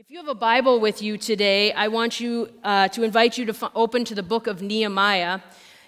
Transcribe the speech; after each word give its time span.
If 0.00 0.12
you 0.12 0.18
have 0.18 0.28
a 0.28 0.34
Bible 0.34 0.78
with 0.78 1.02
you 1.02 1.18
today, 1.18 1.72
I 1.72 1.88
want 1.88 2.20
you 2.20 2.50
uh, 2.62 2.86
to 2.86 3.02
invite 3.02 3.36
you 3.36 3.46
to 3.46 3.52
f- 3.52 3.72
open 3.74 4.04
to 4.04 4.14
the 4.14 4.22
book 4.22 4.46
of 4.46 4.62
Nehemiah. 4.62 5.40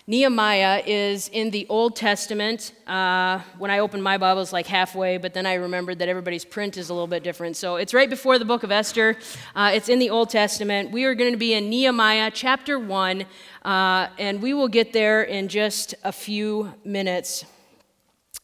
Nehemiah 0.08 0.82
is 0.84 1.28
in 1.28 1.50
the 1.50 1.64
Old 1.68 1.94
Testament. 1.94 2.72
Uh, 2.88 3.38
when 3.56 3.70
I 3.70 3.78
opened 3.78 4.02
my 4.02 4.18
Bible, 4.18 4.42
it's 4.42 4.52
like 4.52 4.66
halfway, 4.66 5.16
but 5.16 5.32
then 5.32 5.46
I 5.46 5.54
remembered 5.54 6.00
that 6.00 6.08
everybody's 6.08 6.44
print 6.44 6.76
is 6.76 6.90
a 6.90 6.92
little 6.92 7.06
bit 7.06 7.22
different. 7.22 7.56
So 7.56 7.76
it's 7.76 7.94
right 7.94 8.10
before 8.10 8.36
the 8.40 8.44
book 8.44 8.64
of 8.64 8.72
Esther. 8.72 9.16
Uh, 9.54 9.70
it's 9.72 9.88
in 9.88 10.00
the 10.00 10.10
Old 10.10 10.28
Testament. 10.28 10.90
We 10.90 11.04
are 11.04 11.14
going 11.14 11.30
to 11.30 11.38
be 11.38 11.54
in 11.54 11.70
Nehemiah 11.70 12.32
chapter 12.34 12.80
1, 12.80 13.24
uh, 13.64 14.08
and 14.18 14.42
we 14.42 14.54
will 14.54 14.66
get 14.66 14.92
there 14.92 15.22
in 15.22 15.46
just 15.46 15.94
a 16.02 16.10
few 16.10 16.74
minutes. 16.84 17.44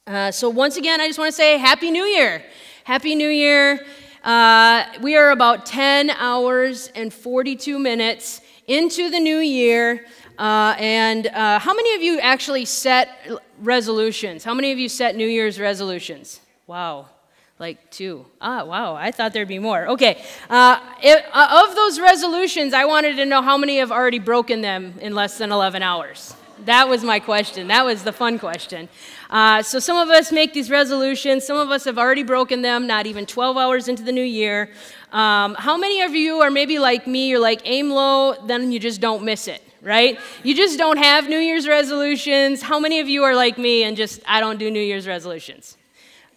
Uh, 0.06 0.30
so, 0.30 0.48
once 0.48 0.76
again, 0.76 1.00
I 1.00 1.08
just 1.08 1.18
want 1.18 1.32
to 1.32 1.36
say 1.36 1.58
Happy 1.58 1.90
New 1.90 2.04
Year! 2.04 2.44
Happy 2.84 3.16
New 3.16 3.28
Year! 3.28 3.84
Uh, 4.26 4.84
we 5.02 5.16
are 5.16 5.30
about 5.30 5.64
10 5.66 6.10
hours 6.10 6.90
and 6.96 7.14
42 7.14 7.78
minutes 7.78 8.40
into 8.66 9.08
the 9.08 9.20
new 9.20 9.38
year. 9.38 10.04
Uh, 10.36 10.74
and 10.80 11.28
uh, 11.28 11.60
how 11.60 11.72
many 11.72 11.94
of 11.94 12.02
you 12.02 12.18
actually 12.18 12.64
set 12.64 13.40
resolutions? 13.60 14.42
How 14.42 14.52
many 14.52 14.72
of 14.72 14.80
you 14.80 14.88
set 14.88 15.14
New 15.14 15.28
Year's 15.28 15.60
resolutions? 15.60 16.40
Wow, 16.66 17.06
like 17.60 17.88
two. 17.92 18.26
Ah, 18.40 18.64
wow, 18.64 18.96
I 18.96 19.12
thought 19.12 19.32
there'd 19.32 19.46
be 19.46 19.60
more. 19.60 19.90
Okay, 19.90 20.20
uh, 20.50 20.80
it, 21.00 21.24
uh, 21.32 21.64
of 21.64 21.76
those 21.76 22.00
resolutions, 22.00 22.74
I 22.74 22.84
wanted 22.84 23.14
to 23.18 23.26
know 23.26 23.42
how 23.42 23.56
many 23.56 23.78
have 23.78 23.92
already 23.92 24.18
broken 24.18 24.60
them 24.60 24.94
in 25.00 25.14
less 25.14 25.38
than 25.38 25.52
11 25.52 25.84
hours. 25.84 26.34
That 26.64 26.88
was 26.88 27.04
my 27.04 27.20
question. 27.20 27.68
That 27.68 27.84
was 27.84 28.02
the 28.02 28.12
fun 28.12 28.40
question. 28.40 28.88
Uh, 29.30 29.62
so, 29.62 29.78
some 29.78 29.96
of 29.96 30.08
us 30.08 30.30
make 30.30 30.52
these 30.52 30.70
resolutions. 30.70 31.44
Some 31.44 31.56
of 31.56 31.70
us 31.70 31.84
have 31.84 31.98
already 31.98 32.22
broken 32.22 32.62
them, 32.62 32.86
not 32.86 33.06
even 33.06 33.26
12 33.26 33.56
hours 33.56 33.88
into 33.88 34.02
the 34.02 34.12
new 34.12 34.22
year. 34.22 34.70
Um, 35.12 35.54
how 35.54 35.76
many 35.76 36.02
of 36.02 36.14
you 36.14 36.40
are 36.40 36.50
maybe 36.50 36.78
like 36.78 37.06
me? 37.06 37.28
You're 37.28 37.40
like, 37.40 37.62
aim 37.64 37.90
low, 37.90 38.34
then 38.46 38.72
you 38.72 38.78
just 38.78 39.00
don't 39.00 39.24
miss 39.24 39.48
it, 39.48 39.62
right? 39.82 40.18
You 40.42 40.54
just 40.54 40.78
don't 40.78 40.98
have 40.98 41.28
New 41.28 41.38
Year's 41.38 41.66
resolutions. 41.66 42.62
How 42.62 42.78
many 42.78 43.00
of 43.00 43.08
you 43.08 43.24
are 43.24 43.34
like 43.34 43.58
me 43.58 43.84
and 43.84 43.96
just, 43.96 44.20
I 44.26 44.40
don't 44.40 44.58
do 44.58 44.70
New 44.70 44.80
Year's 44.80 45.06
resolutions? 45.06 45.76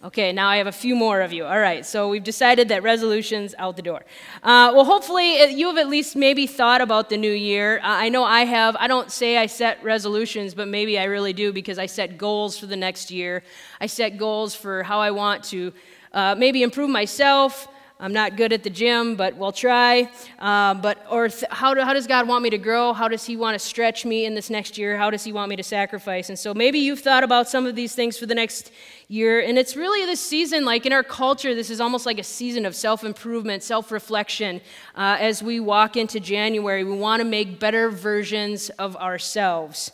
Okay, 0.02 0.32
now 0.32 0.48
I 0.48 0.56
have 0.56 0.66
a 0.66 0.72
few 0.72 0.96
more 0.96 1.20
of 1.20 1.30
you. 1.30 1.44
All 1.44 1.58
right, 1.58 1.84
so 1.84 2.08
we've 2.08 2.24
decided 2.24 2.68
that 2.68 2.82
resolutions 2.82 3.54
out 3.58 3.76
the 3.76 3.82
door. 3.82 4.00
Uh, 4.42 4.72
well, 4.74 4.86
hopefully 4.86 5.52
you 5.52 5.66
have 5.66 5.76
at 5.76 5.88
least 5.90 6.16
maybe 6.16 6.46
thought 6.46 6.80
about 6.80 7.10
the 7.10 7.18
new 7.18 7.30
year. 7.30 7.80
Uh, 7.80 7.82
I 7.82 8.08
know 8.08 8.24
I 8.24 8.46
have. 8.46 8.76
I 8.76 8.86
don't 8.86 9.12
say 9.12 9.36
I 9.36 9.44
set 9.44 9.84
resolutions, 9.84 10.54
but 10.54 10.68
maybe 10.68 10.98
I 10.98 11.04
really 11.04 11.34
do 11.34 11.52
because 11.52 11.78
I 11.78 11.84
set 11.84 12.16
goals 12.16 12.58
for 12.58 12.64
the 12.64 12.78
next 12.78 13.10
year. 13.10 13.42
I 13.78 13.84
set 13.88 14.16
goals 14.16 14.54
for 14.54 14.82
how 14.84 15.00
I 15.00 15.10
want 15.10 15.44
to 15.50 15.70
uh, 16.14 16.34
maybe 16.34 16.62
improve 16.62 16.88
myself, 16.88 17.68
I'm 18.02 18.14
not 18.14 18.36
good 18.36 18.54
at 18.54 18.62
the 18.62 18.70
gym, 18.70 19.14
but 19.14 19.36
we'll 19.36 19.52
try. 19.52 20.10
Uh, 20.38 20.72
but 20.72 21.04
or 21.10 21.28
th- 21.28 21.44
how, 21.50 21.74
do, 21.74 21.82
how 21.82 21.92
does 21.92 22.06
God 22.06 22.26
want 22.26 22.42
me 22.42 22.48
to 22.48 22.56
grow? 22.56 22.94
How 22.94 23.08
does 23.08 23.26
He 23.26 23.36
want 23.36 23.54
to 23.54 23.58
stretch 23.58 24.06
me 24.06 24.24
in 24.24 24.34
this 24.34 24.48
next 24.48 24.78
year? 24.78 24.96
How 24.96 25.10
does 25.10 25.22
He 25.22 25.32
want 25.34 25.50
me 25.50 25.56
to 25.56 25.62
sacrifice? 25.62 26.30
And 26.30 26.38
so 26.38 26.54
maybe 26.54 26.78
you've 26.78 27.00
thought 27.00 27.24
about 27.24 27.46
some 27.46 27.66
of 27.66 27.76
these 27.76 27.94
things 27.94 28.16
for 28.16 28.24
the 28.24 28.34
next 28.34 28.72
year. 29.08 29.40
And 29.40 29.58
it's 29.58 29.76
really 29.76 30.06
this 30.06 30.20
season, 30.20 30.64
like 30.64 30.86
in 30.86 30.94
our 30.94 31.02
culture, 31.02 31.54
this 31.54 31.68
is 31.68 31.78
almost 31.78 32.06
like 32.06 32.18
a 32.18 32.24
season 32.24 32.64
of 32.64 32.74
self 32.74 33.04
improvement, 33.04 33.62
self 33.62 33.92
reflection. 33.92 34.62
Uh, 34.94 35.18
as 35.20 35.42
we 35.42 35.60
walk 35.60 35.94
into 35.94 36.20
January, 36.20 36.84
we 36.84 36.96
want 36.96 37.20
to 37.20 37.28
make 37.28 37.60
better 37.60 37.90
versions 37.90 38.70
of 38.70 38.96
ourselves. 38.96 39.92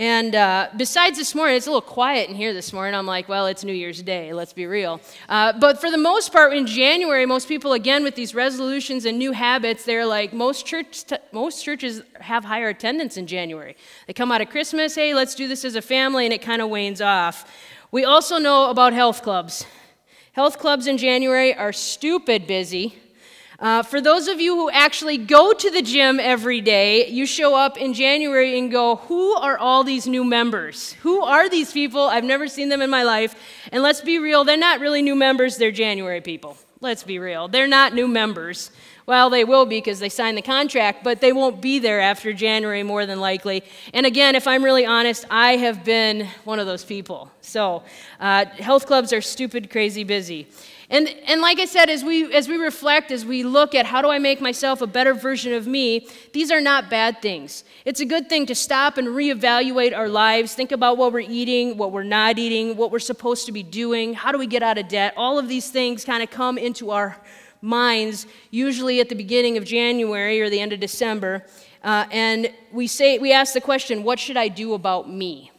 And 0.00 0.34
uh, 0.34 0.70
besides 0.78 1.18
this 1.18 1.34
morning, 1.34 1.56
it's 1.56 1.66
a 1.66 1.70
little 1.70 1.82
quiet 1.82 2.30
in 2.30 2.34
here 2.34 2.54
this 2.54 2.72
morning. 2.72 2.94
I'm 2.94 3.04
like, 3.04 3.28
well, 3.28 3.46
it's 3.46 3.64
New 3.64 3.74
Year's 3.74 4.02
Day, 4.02 4.32
let's 4.32 4.54
be 4.54 4.64
real. 4.64 4.98
Uh, 5.28 5.52
but 5.52 5.78
for 5.78 5.90
the 5.90 5.98
most 5.98 6.32
part, 6.32 6.54
in 6.54 6.66
January, 6.66 7.26
most 7.26 7.46
people, 7.46 7.74
again, 7.74 8.02
with 8.02 8.14
these 8.14 8.34
resolutions 8.34 9.04
and 9.04 9.18
new 9.18 9.32
habits, 9.32 9.84
they're 9.84 10.06
like, 10.06 10.32
most, 10.32 10.64
church 10.64 11.04
t- 11.04 11.18
most 11.32 11.62
churches 11.62 12.00
have 12.18 12.46
higher 12.46 12.70
attendance 12.70 13.18
in 13.18 13.26
January. 13.26 13.76
They 14.06 14.14
come 14.14 14.32
out 14.32 14.40
of 14.40 14.48
Christmas, 14.48 14.94
hey, 14.94 15.12
let's 15.12 15.34
do 15.34 15.46
this 15.46 15.66
as 15.66 15.74
a 15.74 15.82
family, 15.82 16.24
and 16.24 16.32
it 16.32 16.40
kind 16.40 16.62
of 16.62 16.70
wanes 16.70 17.02
off. 17.02 17.46
We 17.90 18.06
also 18.06 18.38
know 18.38 18.70
about 18.70 18.94
health 18.94 19.22
clubs. 19.22 19.66
Health 20.32 20.58
clubs 20.58 20.86
in 20.86 20.96
January 20.96 21.54
are 21.54 21.74
stupid 21.74 22.46
busy. 22.46 22.96
Uh, 23.60 23.82
for 23.82 24.00
those 24.00 24.26
of 24.26 24.40
you 24.40 24.54
who 24.56 24.70
actually 24.70 25.18
go 25.18 25.52
to 25.52 25.70
the 25.70 25.82
gym 25.82 26.18
every 26.18 26.62
day, 26.62 27.06
you 27.08 27.26
show 27.26 27.54
up 27.54 27.76
in 27.76 27.92
January 27.92 28.58
and 28.58 28.70
go, 28.70 28.96
Who 28.96 29.32
are 29.34 29.58
all 29.58 29.84
these 29.84 30.06
new 30.06 30.24
members? 30.24 30.92
Who 31.02 31.20
are 31.20 31.46
these 31.48 31.70
people? 31.70 32.00
I've 32.04 32.24
never 32.24 32.48
seen 32.48 32.70
them 32.70 32.80
in 32.80 32.88
my 32.88 33.02
life. 33.02 33.34
And 33.70 33.82
let's 33.82 34.00
be 34.00 34.18
real, 34.18 34.44
they're 34.44 34.56
not 34.56 34.80
really 34.80 35.02
new 35.02 35.14
members, 35.14 35.58
they're 35.58 35.72
January 35.72 36.22
people. 36.22 36.56
Let's 36.82 37.02
be 37.02 37.18
real. 37.18 37.46
They're 37.46 37.68
not 37.68 37.92
new 37.92 38.08
members. 38.08 38.70
Well, 39.04 39.28
they 39.28 39.44
will 39.44 39.66
be 39.66 39.76
because 39.76 39.98
they 39.98 40.08
signed 40.08 40.38
the 40.38 40.42
contract, 40.42 41.04
but 41.04 41.20
they 41.20 41.30
won't 41.30 41.60
be 41.60 41.78
there 41.78 42.00
after 42.00 42.32
January 42.32 42.82
more 42.82 43.04
than 43.04 43.20
likely. 43.20 43.64
And 43.92 44.06
again, 44.06 44.34
if 44.34 44.46
I'm 44.46 44.64
really 44.64 44.86
honest, 44.86 45.26
I 45.30 45.58
have 45.58 45.84
been 45.84 46.26
one 46.44 46.58
of 46.58 46.64
those 46.66 46.82
people. 46.82 47.30
So, 47.42 47.82
uh, 48.18 48.46
health 48.46 48.86
clubs 48.86 49.12
are 49.12 49.20
stupid, 49.20 49.68
crazy 49.68 50.04
busy. 50.04 50.48
And, 50.90 51.08
and 51.26 51.40
like 51.40 51.60
I 51.60 51.66
said, 51.66 51.88
as 51.88 52.02
we, 52.02 52.34
as 52.34 52.48
we 52.48 52.56
reflect, 52.56 53.12
as 53.12 53.24
we 53.24 53.44
look 53.44 53.76
at 53.76 53.86
how 53.86 54.02
do 54.02 54.08
I 54.08 54.18
make 54.18 54.40
myself 54.40 54.82
a 54.82 54.88
better 54.88 55.14
version 55.14 55.52
of 55.52 55.68
me, 55.68 56.08
these 56.32 56.50
are 56.50 56.60
not 56.60 56.90
bad 56.90 57.22
things. 57.22 57.62
It's 57.84 58.00
a 58.00 58.04
good 58.04 58.28
thing 58.28 58.44
to 58.46 58.56
stop 58.56 58.98
and 58.98 59.06
reevaluate 59.06 59.96
our 59.96 60.08
lives, 60.08 60.52
think 60.54 60.72
about 60.72 60.98
what 60.98 61.12
we're 61.12 61.20
eating, 61.20 61.76
what 61.76 61.92
we're 61.92 62.02
not 62.02 62.38
eating, 62.38 62.76
what 62.76 62.90
we're 62.90 62.98
supposed 62.98 63.46
to 63.46 63.52
be 63.52 63.62
doing, 63.62 64.14
how 64.14 64.32
do 64.32 64.38
we 64.38 64.48
get 64.48 64.64
out 64.64 64.78
of 64.78 64.88
debt. 64.88 65.14
All 65.16 65.38
of 65.38 65.46
these 65.46 65.70
things 65.70 66.04
kind 66.04 66.24
of 66.24 66.30
come 66.30 66.58
into 66.58 66.90
our 66.90 67.16
minds, 67.62 68.26
usually 68.50 68.98
at 69.00 69.08
the 69.08 69.14
beginning 69.14 69.56
of 69.56 69.64
January 69.64 70.40
or 70.40 70.50
the 70.50 70.58
end 70.58 70.72
of 70.72 70.80
December. 70.80 71.46
Uh, 71.84 72.06
and 72.10 72.52
we 72.72 72.88
say, 72.88 73.16
we 73.20 73.32
ask 73.32 73.54
the 73.54 73.60
question, 73.60 74.02
what 74.02 74.18
should 74.18 74.36
I 74.36 74.48
do 74.48 74.74
about 74.74 75.08
me? 75.08 75.52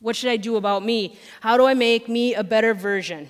What 0.00 0.16
should 0.16 0.30
I 0.30 0.38
do 0.38 0.56
about 0.56 0.82
me? 0.82 1.18
How 1.40 1.58
do 1.58 1.66
I 1.66 1.74
make 1.74 2.08
me 2.08 2.34
a 2.34 2.42
better 2.42 2.72
version? 2.72 3.28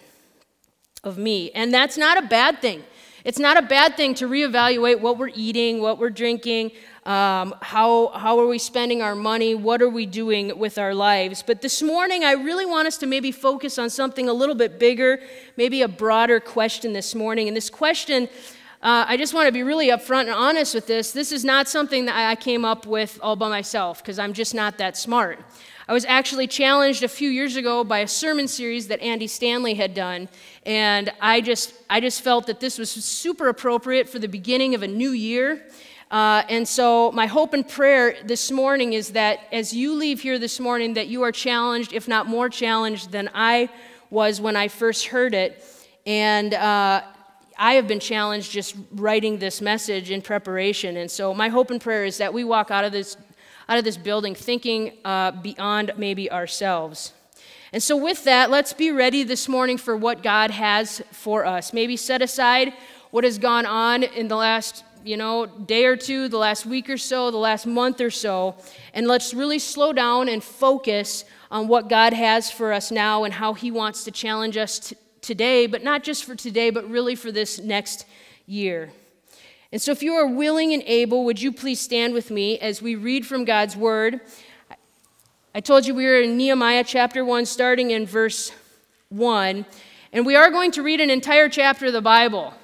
Of 1.04 1.18
me. 1.18 1.50
And 1.52 1.72
that's 1.72 1.96
not 1.96 2.18
a 2.18 2.22
bad 2.22 2.60
thing. 2.60 2.82
It's 3.24 3.38
not 3.38 3.56
a 3.56 3.62
bad 3.62 3.96
thing 3.96 4.14
to 4.14 4.28
reevaluate 4.28 5.00
what 5.00 5.18
we're 5.18 5.32
eating, 5.34 5.80
what 5.80 5.98
we're 5.98 6.08
drinking, 6.10 6.70
um, 7.04 7.54
how, 7.60 8.08
how 8.08 8.38
are 8.38 8.46
we 8.46 8.58
spending 8.58 9.02
our 9.02 9.14
money, 9.14 9.54
what 9.54 9.82
are 9.82 9.88
we 9.88 10.06
doing 10.06 10.56
with 10.58 10.78
our 10.78 10.94
lives. 10.94 11.42
But 11.42 11.60
this 11.60 11.82
morning, 11.82 12.24
I 12.24 12.32
really 12.32 12.64
want 12.64 12.86
us 12.86 12.96
to 12.98 13.06
maybe 13.06 13.32
focus 13.32 13.78
on 13.78 13.90
something 13.90 14.28
a 14.28 14.32
little 14.32 14.54
bit 14.54 14.78
bigger, 14.78 15.20
maybe 15.56 15.82
a 15.82 15.88
broader 15.88 16.40
question 16.40 16.92
this 16.92 17.14
morning. 17.14 17.48
And 17.48 17.56
this 17.56 17.70
question, 17.70 18.28
uh, 18.80 19.04
I 19.08 19.16
just 19.16 19.34
want 19.34 19.46
to 19.46 19.52
be 19.52 19.64
really 19.64 19.88
upfront 19.88 20.22
and 20.22 20.30
honest 20.30 20.74
with 20.74 20.86
this. 20.86 21.10
This 21.10 21.32
is 21.32 21.44
not 21.44 21.68
something 21.68 22.06
that 22.06 22.16
I 22.16 22.34
came 22.36 22.64
up 22.64 22.86
with 22.86 23.18
all 23.20 23.34
by 23.34 23.48
myself 23.48 24.00
because 24.02 24.18
I'm 24.18 24.32
just 24.32 24.54
not 24.54 24.78
that 24.78 24.96
smart. 24.96 25.40
I 25.88 25.94
was 25.94 26.04
actually 26.04 26.46
challenged 26.46 27.02
a 27.02 27.08
few 27.08 27.30
years 27.30 27.56
ago 27.56 27.82
by 27.82 28.00
a 28.00 28.06
sermon 28.06 28.46
series 28.46 28.88
that 28.88 29.00
Andy 29.00 29.26
Stanley 29.26 29.72
had 29.72 29.94
done, 29.94 30.28
and 30.66 31.10
I 31.18 31.40
just, 31.40 31.72
I 31.88 32.00
just 32.00 32.20
felt 32.20 32.46
that 32.48 32.60
this 32.60 32.78
was 32.78 32.90
super 32.90 33.48
appropriate 33.48 34.06
for 34.06 34.18
the 34.18 34.28
beginning 34.28 34.74
of 34.74 34.82
a 34.82 34.86
new 34.86 35.12
year. 35.12 35.66
Uh, 36.10 36.42
and 36.50 36.68
so 36.68 37.10
my 37.12 37.24
hope 37.24 37.54
and 37.54 37.66
prayer 37.66 38.16
this 38.22 38.50
morning 38.50 38.92
is 38.92 39.12
that 39.12 39.40
as 39.50 39.72
you 39.72 39.94
leave 39.94 40.20
here 40.20 40.38
this 40.38 40.60
morning 40.60 40.92
that 40.92 41.08
you 41.08 41.22
are 41.22 41.32
challenged 41.32 41.94
if 41.94 42.06
not 42.06 42.26
more 42.26 42.48
challenged 42.48 43.12
than 43.12 43.28
i 43.34 43.68
was 44.08 44.40
when 44.40 44.56
i 44.56 44.68
first 44.68 45.08
heard 45.08 45.34
it 45.34 45.62
and 46.06 46.54
uh, 46.54 47.02
i 47.58 47.74
have 47.74 47.86
been 47.86 48.00
challenged 48.00 48.50
just 48.50 48.74
writing 48.92 49.38
this 49.38 49.60
message 49.60 50.10
in 50.10 50.22
preparation 50.22 50.96
and 50.96 51.10
so 51.10 51.34
my 51.34 51.50
hope 51.50 51.70
and 51.70 51.82
prayer 51.82 52.06
is 52.06 52.16
that 52.16 52.32
we 52.32 52.42
walk 52.42 52.70
out 52.70 52.86
of 52.86 52.92
this 52.92 53.18
out 53.68 53.78
of 53.78 53.84
this 53.84 53.96
building 53.96 54.34
thinking 54.34 54.92
uh, 55.04 55.30
beyond 55.32 55.92
maybe 55.96 56.30
ourselves. 56.30 57.12
And 57.72 57.82
so, 57.82 57.96
with 57.96 58.24
that, 58.24 58.50
let's 58.50 58.72
be 58.72 58.90
ready 58.90 59.24
this 59.24 59.48
morning 59.48 59.76
for 59.76 59.96
what 59.96 60.22
God 60.22 60.50
has 60.50 61.02
for 61.12 61.44
us. 61.44 61.72
Maybe 61.72 61.96
set 61.96 62.22
aside 62.22 62.72
what 63.10 63.24
has 63.24 63.38
gone 63.38 63.66
on 63.66 64.02
in 64.02 64.28
the 64.28 64.36
last 64.36 64.84
you 65.04 65.16
know, 65.16 65.46
day 65.46 65.84
or 65.84 65.96
two, 65.96 66.28
the 66.28 66.38
last 66.38 66.66
week 66.66 66.90
or 66.90 66.96
so, 66.96 67.30
the 67.30 67.36
last 67.36 67.66
month 67.66 68.00
or 68.00 68.10
so, 68.10 68.56
and 68.92 69.06
let's 69.06 69.32
really 69.32 69.58
slow 69.58 69.92
down 69.92 70.28
and 70.28 70.42
focus 70.42 71.24
on 71.50 71.68
what 71.68 71.88
God 71.88 72.12
has 72.12 72.50
for 72.50 72.72
us 72.72 72.90
now 72.90 73.24
and 73.24 73.32
how 73.34 73.54
He 73.54 73.70
wants 73.70 74.04
to 74.04 74.10
challenge 74.10 74.56
us 74.56 74.78
t- 74.78 74.96
today, 75.20 75.66
but 75.66 75.82
not 75.82 76.02
just 76.02 76.24
for 76.24 76.34
today, 76.34 76.70
but 76.70 76.88
really 76.90 77.14
for 77.14 77.32
this 77.32 77.58
next 77.58 78.06
year. 78.46 78.90
And 79.70 79.82
so, 79.82 79.92
if 79.92 80.02
you 80.02 80.14
are 80.14 80.26
willing 80.26 80.72
and 80.72 80.82
able, 80.86 81.26
would 81.26 81.42
you 81.42 81.52
please 81.52 81.78
stand 81.78 82.14
with 82.14 82.30
me 82.30 82.58
as 82.58 82.80
we 82.80 82.94
read 82.94 83.26
from 83.26 83.44
God's 83.44 83.76
word? 83.76 84.20
I 85.54 85.60
told 85.60 85.86
you 85.86 85.94
we 85.94 86.06
were 86.06 86.22
in 86.22 86.38
Nehemiah 86.38 86.84
chapter 86.84 87.22
1, 87.22 87.44
starting 87.44 87.90
in 87.90 88.06
verse 88.06 88.50
1. 89.10 89.66
And 90.14 90.24
we 90.24 90.36
are 90.36 90.50
going 90.50 90.70
to 90.72 90.82
read 90.82 91.02
an 91.02 91.10
entire 91.10 91.50
chapter 91.50 91.86
of 91.86 91.92
the 91.92 92.00
Bible, 92.00 92.54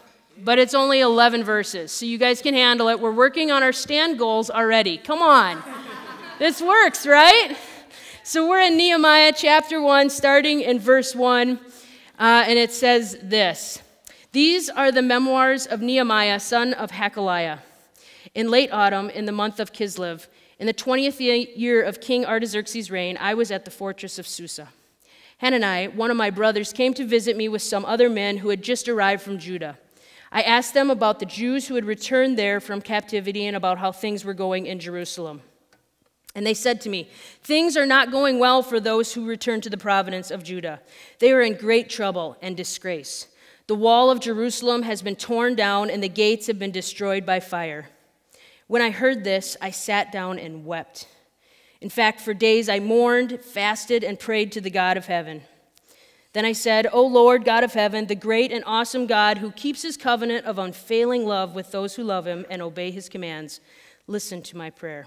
but 0.42 0.58
it's 0.58 0.72
only 0.72 1.00
11 1.00 1.44
verses, 1.44 1.92
so 1.92 2.06
you 2.06 2.16
guys 2.16 2.40
can 2.40 2.54
handle 2.54 2.88
it. 2.88 2.98
We're 2.98 3.12
working 3.12 3.50
on 3.50 3.62
our 3.62 3.72
stand 3.72 4.18
goals 4.18 4.48
already. 4.48 4.96
Come 4.96 5.20
on. 5.20 5.62
this 6.38 6.62
works, 6.62 7.06
right? 7.06 7.54
So 8.22 8.48
we're 8.48 8.62
in 8.62 8.78
Nehemiah 8.78 9.34
chapter 9.36 9.82
1, 9.82 10.08
starting 10.08 10.62
in 10.62 10.78
verse 10.78 11.14
1, 11.14 11.58
uh, 12.18 12.44
and 12.48 12.58
it 12.58 12.72
says 12.72 13.18
this 13.22 13.82
These 14.34 14.68
are 14.68 14.90
the 14.90 15.00
memoirs 15.00 15.64
of 15.64 15.80
Nehemiah, 15.80 16.40
son 16.40 16.72
of 16.74 16.90
Hakaliah. 16.90 17.60
In 18.34 18.50
late 18.50 18.72
autumn, 18.72 19.08
in 19.08 19.26
the 19.26 19.32
month 19.32 19.60
of 19.60 19.72
Kislev, 19.72 20.26
in 20.58 20.66
the 20.66 20.74
20th 20.74 21.20
year 21.54 21.80
of 21.80 22.00
King 22.00 22.26
Artaxerxes' 22.26 22.90
reign, 22.90 23.16
I 23.20 23.34
was 23.34 23.52
at 23.52 23.64
the 23.64 23.70
fortress 23.70 24.18
of 24.18 24.26
Susa. 24.26 24.70
Hanani, 25.38 25.86
one 25.86 26.10
of 26.10 26.16
my 26.16 26.30
brothers, 26.30 26.72
came 26.72 26.94
to 26.94 27.06
visit 27.06 27.36
me 27.36 27.48
with 27.48 27.62
some 27.62 27.84
other 27.84 28.10
men 28.10 28.38
who 28.38 28.48
had 28.48 28.60
just 28.60 28.88
arrived 28.88 29.22
from 29.22 29.38
Judah. 29.38 29.78
I 30.32 30.42
asked 30.42 30.74
them 30.74 30.90
about 30.90 31.20
the 31.20 31.26
Jews 31.26 31.68
who 31.68 31.76
had 31.76 31.84
returned 31.84 32.36
there 32.36 32.58
from 32.58 32.80
captivity 32.80 33.46
and 33.46 33.56
about 33.56 33.78
how 33.78 33.92
things 33.92 34.24
were 34.24 34.34
going 34.34 34.66
in 34.66 34.80
Jerusalem. 34.80 35.42
And 36.34 36.44
they 36.44 36.54
said 36.54 36.80
to 36.80 36.88
me, 36.88 37.08
Things 37.44 37.76
are 37.76 37.86
not 37.86 38.10
going 38.10 38.40
well 38.40 38.64
for 38.64 38.80
those 38.80 39.14
who 39.14 39.26
return 39.26 39.60
to 39.60 39.70
the 39.70 39.78
province 39.78 40.32
of 40.32 40.42
Judah. 40.42 40.80
They 41.20 41.30
are 41.30 41.40
in 41.42 41.54
great 41.54 41.88
trouble 41.88 42.36
and 42.42 42.56
disgrace. 42.56 43.28
The 43.66 43.74
wall 43.74 44.10
of 44.10 44.20
Jerusalem 44.20 44.82
has 44.82 45.00
been 45.00 45.16
torn 45.16 45.54
down, 45.54 45.88
and 45.88 46.02
the 46.02 46.08
gates 46.08 46.48
have 46.48 46.58
been 46.58 46.70
destroyed 46.70 47.24
by 47.24 47.40
fire. 47.40 47.88
When 48.66 48.82
I 48.82 48.90
heard 48.90 49.24
this, 49.24 49.56
I 49.60 49.70
sat 49.70 50.12
down 50.12 50.38
and 50.38 50.66
wept. 50.66 51.08
In 51.80 51.88
fact, 51.88 52.20
for 52.20 52.34
days 52.34 52.68
I 52.68 52.78
mourned, 52.78 53.40
fasted, 53.42 54.04
and 54.04 54.18
prayed 54.18 54.52
to 54.52 54.60
the 54.60 54.70
God 54.70 54.96
of 54.98 55.06
heaven. 55.06 55.42
Then 56.34 56.44
I 56.44 56.52
said, 56.52 56.86
O 56.92 57.06
Lord, 57.06 57.44
God 57.44 57.64
of 57.64 57.72
heaven, 57.72 58.06
the 58.06 58.14
great 58.14 58.52
and 58.52 58.64
awesome 58.66 59.06
God 59.06 59.38
who 59.38 59.50
keeps 59.50 59.82
his 59.82 59.96
covenant 59.96 60.44
of 60.44 60.58
unfailing 60.58 61.24
love 61.24 61.54
with 61.54 61.70
those 61.70 61.94
who 61.94 62.02
love 62.02 62.26
him 62.26 62.44
and 62.50 62.60
obey 62.60 62.90
his 62.90 63.08
commands, 63.08 63.60
listen 64.06 64.42
to 64.42 64.56
my 64.56 64.68
prayer. 64.68 65.06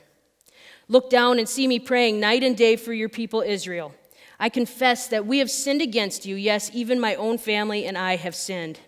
Look 0.88 1.10
down 1.10 1.38
and 1.38 1.48
see 1.48 1.68
me 1.68 1.80
praying 1.80 2.20
night 2.20 2.44
and 2.44 2.56
day 2.56 2.76
for 2.76 2.94
your 2.94 3.10
people 3.10 3.42
Israel. 3.42 3.94
I 4.40 4.50
confess 4.50 5.08
that 5.08 5.26
we 5.26 5.40
have 5.40 5.50
sinned 5.50 5.82
against 5.82 6.26
you. 6.26 6.36
Yes, 6.36 6.70
even 6.74 7.00
my 7.00 7.16
own 7.16 7.38
family 7.38 7.86
and 7.86 7.98
I 7.98 8.18
have 8.18 8.36
sinned. 8.36 8.80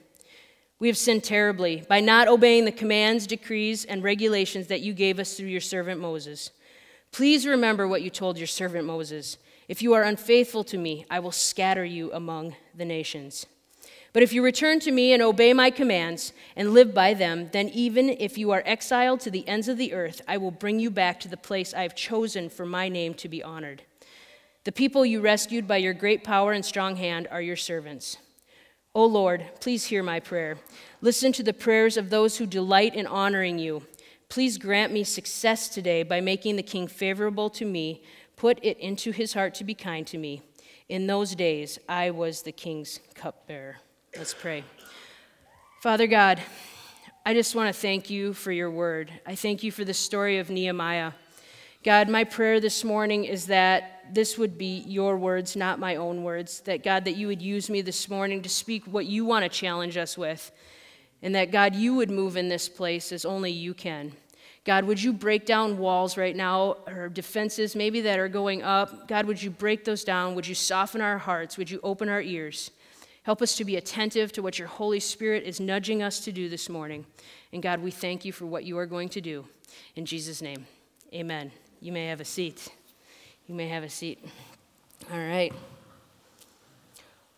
We 0.80 0.88
have 0.88 0.98
sinned 0.98 1.24
terribly 1.24 1.84
by 1.90 2.00
not 2.00 2.28
obeying 2.28 2.66
the 2.66 2.72
commands, 2.72 3.28
decrees, 3.28 3.84
and 3.84 4.04
regulations 4.04 4.68
that 4.68 4.82
you 4.82 4.94
gave 4.94 5.20
us 5.20 5.34
through 5.34 5.48
your 5.48 5.60
servant 5.60 6.00
Moses. 6.00 6.52
Please 7.12 7.46
remember 7.46 7.88
what 7.88 8.02
you 8.02 8.10
told 8.10 8.38
your 8.38 8.48
servant 8.48 8.86
Moses. 8.86 9.38
If 9.68 9.82
you 9.82 9.94
are 9.94 10.04
unfaithful 10.04 10.64
to 10.66 10.78
me, 10.78 11.06
I 11.10 11.20
will 11.20 11.32
scatter 11.32 11.84
you 11.84 12.12
among 12.14 12.56
the 12.74 12.86
nations. 12.86 13.46
But 14.14 14.24
if 14.24 14.34
you 14.34 14.44
return 14.44 14.80
to 14.82 14.92
me 14.92 15.14
and 15.14 15.22
obey 15.22 15.54
my 15.54 15.70
commands 15.70 16.34
and 16.56 16.74
live 16.74 16.94
by 16.94 17.14
them, 17.14 17.50
then 17.52 17.70
even 17.70 18.10
if 18.10 18.38
you 18.38 18.52
are 18.52 18.64
exiled 18.66 19.20
to 19.22 19.32
the 19.32 19.48
ends 19.48 19.68
of 19.68 19.78
the 19.78 19.94
earth, 19.94 20.22
I 20.28 20.38
will 20.38 20.52
bring 20.52 20.80
you 20.80 20.90
back 20.90 21.20
to 21.20 21.28
the 21.28 21.38
place 21.38 21.74
I 21.74 21.84
have 21.84 21.96
chosen 21.96 22.50
for 22.50 22.66
my 22.66 22.90
name 22.90 23.14
to 23.16 23.28
be 23.28 23.44
honored. 23.44 23.84
The 24.66 24.72
people 24.72 25.06
you 25.06 25.22
rescued 25.22 25.68
by 25.68 25.78
your 25.78 25.94
great 25.94 26.24
power 26.24 26.52
and 26.52 26.66
strong 26.66 26.98
hand 26.98 27.28
are 27.32 27.42
your 27.42 27.56
servants. 27.56 28.18
O 28.94 29.06
Lord, 29.06 29.46
please 29.62 29.86
hear 29.86 30.04
my 30.04 30.20
prayer. 30.20 30.58
Listen 31.02 31.32
to 31.34 31.44
the 31.44 31.54
prayers 31.54 31.96
of 31.96 32.10
those 32.10 32.38
who 32.38 32.46
delight 32.46 32.96
in 32.96 33.08
honoring 33.08 33.58
you. 33.58 33.84
Please 34.28 34.58
grant 34.58 34.92
me 34.92 35.04
success 35.04 35.70
today 35.70 36.04
by 36.04 36.22
making 36.22 36.56
the 36.56 36.64
king 36.64 36.88
favorable 36.88 37.50
to 37.52 37.66
me. 37.66 38.04
Put 38.36 38.60
it 38.64 38.78
into 38.80 39.12
his 39.12 39.34
heart 39.34 39.54
to 39.56 39.64
be 39.64 39.74
kind 39.74 40.06
to 40.08 40.18
me. 40.18 40.42
In 40.90 41.08
those 41.08 41.36
days, 41.36 41.80
I 41.88 42.10
was 42.10 42.42
the 42.42 42.52
king's 42.52 43.00
cupbearer. 43.16 43.78
Let's 44.18 44.34
pray. 44.34 44.64
Father 45.82 46.08
God, 46.08 46.42
I 47.26 47.34
just 47.34 47.56
want 47.56 47.74
to 47.74 47.80
thank 47.80 48.10
you 48.10 48.34
for 48.34 48.52
your 48.52 48.72
word. 48.72 49.12
I 49.26 49.36
thank 49.36 49.64
you 49.64 49.72
for 49.72 49.86
the 49.86 49.94
story 49.94 50.40
of 50.40 50.50
Nehemiah. 50.50 51.14
God, 51.84 52.10
my 52.10 52.24
prayer 52.24 52.60
this 52.60 52.84
morning 52.84 53.24
is 53.24 53.46
that 53.46 53.99
this 54.14 54.38
would 54.38 54.58
be 54.58 54.84
your 54.88 55.18
words, 55.18 55.56
not 55.56 55.80
my 55.80 55.96
own 55.96 56.24
words. 56.24 56.62
That, 56.62 56.84
God, 56.84 57.06
that 57.06 57.16
you 57.16 57.28
would 57.28 57.42
use 57.42 57.70
me 57.70 57.82
this 57.82 58.10
morning 58.10 58.42
to 58.42 58.50
speak 58.50 58.86
what 58.86 59.06
you 59.06 59.26
want 59.26 59.44
to 59.44 59.50
challenge 59.50 59.98
us 59.98 60.18
with. 60.18 60.52
And 61.22 61.36
that, 61.36 61.52
God, 61.52 61.76
you 61.76 61.96
would 61.96 62.10
move 62.10 62.38
in 62.38 62.50
this 62.50 62.70
place 62.70 63.12
as 63.12 63.26
only 63.26 63.52
you 63.52 63.74
can. 63.74 64.14
God, 64.66 64.86
would 64.86 65.02
you 65.02 65.14
break 65.14 65.46
down 65.46 65.78
walls 65.78 66.18
right 66.18 66.36
now 66.36 66.78
or 66.86 67.10
defenses 67.10 67.76
maybe 67.76 68.02
that 68.02 68.20
are 68.20 68.28
going 68.28 68.62
up? 68.62 69.08
God, 69.08 69.26
would 69.26 69.42
you 69.42 69.50
break 69.50 69.84
those 69.84 70.04
down? 70.04 70.36
Would 70.36 70.48
you 70.48 70.56
soften 70.56 71.02
our 71.02 71.18
hearts? 71.18 71.58
Would 71.58 71.72
you 71.72 71.80
open 71.82 72.10
our 72.10 72.22
ears? 72.22 72.72
Help 73.24 73.42
us 73.42 73.56
to 73.58 73.66
be 73.66 73.76
attentive 73.76 74.32
to 74.34 74.42
what 74.42 74.58
your 74.58 74.68
Holy 74.68 75.00
Spirit 75.00 75.44
is 75.44 75.60
nudging 75.60 76.02
us 76.02 76.20
to 76.22 76.32
do 76.32 76.50
this 76.50 76.70
morning. 76.70 77.06
And 77.52 77.62
God, 77.62 77.82
we 77.82 77.92
thank 77.92 78.26
you 78.26 78.32
for 78.32 78.46
what 78.46 78.64
you 78.64 78.78
are 78.78 78.86
going 78.86 79.10
to 79.10 79.22
do. 79.22 79.46
In 79.96 80.06
Jesus' 80.06 80.42
name, 80.42 80.66
amen. 81.14 81.52
You 81.82 81.92
may 81.92 82.08
have 82.08 82.22
a 82.22 82.26
seat. 82.26 82.70
You 83.50 83.56
may 83.56 83.68
have 83.70 83.82
a 83.82 83.90
seat. 83.90 84.24
All 85.12 85.18
right. 85.18 85.52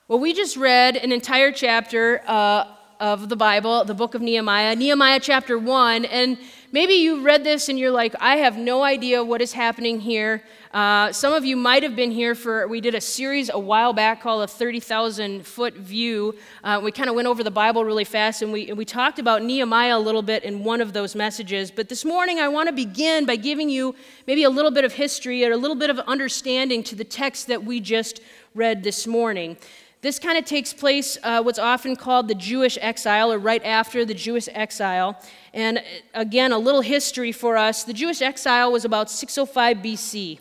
Well, 0.09 0.19
we 0.19 0.33
just 0.33 0.57
read 0.57 0.97
an 0.97 1.13
entire 1.13 1.53
chapter. 1.53 2.21
Uh, 2.27 2.65
of 2.99 3.29
the 3.29 3.35
Bible, 3.35 3.83
the 3.83 3.95
book 3.95 4.13
of 4.13 4.21
Nehemiah, 4.21 4.75
Nehemiah 4.75 5.19
chapter 5.19 5.57
1. 5.57 6.05
And 6.05 6.37
maybe 6.71 6.93
you 6.93 7.21
read 7.21 7.43
this 7.43 7.69
and 7.69 7.77
you're 7.77 7.91
like, 7.91 8.15
I 8.19 8.37
have 8.37 8.57
no 8.57 8.83
idea 8.83 9.23
what 9.23 9.41
is 9.41 9.53
happening 9.53 9.99
here. 9.99 10.43
Uh, 10.73 11.11
some 11.11 11.33
of 11.33 11.43
you 11.43 11.57
might 11.57 11.83
have 11.83 11.95
been 11.95 12.11
here 12.11 12.33
for, 12.33 12.67
we 12.67 12.79
did 12.79 12.95
a 12.95 13.01
series 13.01 13.49
a 13.49 13.59
while 13.59 13.91
back 13.91 14.21
called 14.21 14.43
a 14.43 14.47
30,000 14.47 15.45
foot 15.45 15.73
view. 15.75 16.33
Uh, 16.63 16.79
we 16.81 16.91
kind 16.91 17.09
of 17.09 17.15
went 17.15 17.27
over 17.27 17.43
the 17.43 17.51
Bible 17.51 17.83
really 17.83 18.05
fast 18.05 18.41
and 18.41 18.53
we, 18.53 18.69
and 18.69 18.77
we 18.77 18.85
talked 18.85 19.19
about 19.19 19.43
Nehemiah 19.43 19.97
a 19.97 19.99
little 19.99 20.21
bit 20.21 20.43
in 20.43 20.63
one 20.63 20.79
of 20.79 20.93
those 20.93 21.13
messages. 21.13 21.71
But 21.71 21.89
this 21.89 22.05
morning 22.05 22.39
I 22.39 22.47
want 22.47 22.67
to 22.67 22.73
begin 22.73 23.25
by 23.25 23.35
giving 23.35 23.69
you 23.69 23.95
maybe 24.27 24.43
a 24.43 24.49
little 24.49 24.71
bit 24.71 24.85
of 24.85 24.93
history 24.93 25.45
or 25.45 25.51
a 25.51 25.57
little 25.57 25.75
bit 25.75 25.89
of 25.89 25.99
understanding 25.99 26.83
to 26.83 26.95
the 26.95 27.03
text 27.03 27.47
that 27.47 27.63
we 27.63 27.81
just 27.81 28.21
read 28.55 28.83
this 28.83 29.07
morning. 29.07 29.57
This 30.01 30.17
kind 30.17 30.35
of 30.35 30.45
takes 30.45 30.73
place, 30.73 31.15
uh, 31.21 31.43
what's 31.43 31.59
often 31.59 31.95
called 31.95 32.27
the 32.27 32.33
Jewish 32.33 32.75
exile, 32.81 33.31
or 33.31 33.37
right 33.37 33.63
after 33.63 34.03
the 34.03 34.15
Jewish 34.15 34.49
exile. 34.51 35.21
And 35.53 35.77
uh, 35.77 35.81
again, 36.15 36.51
a 36.51 36.57
little 36.57 36.81
history 36.81 37.31
for 37.31 37.55
us. 37.55 37.83
The 37.83 37.93
Jewish 37.93 38.19
exile 38.19 38.71
was 38.71 38.83
about 38.83 39.11
605 39.11 39.77
BC. 39.77 40.39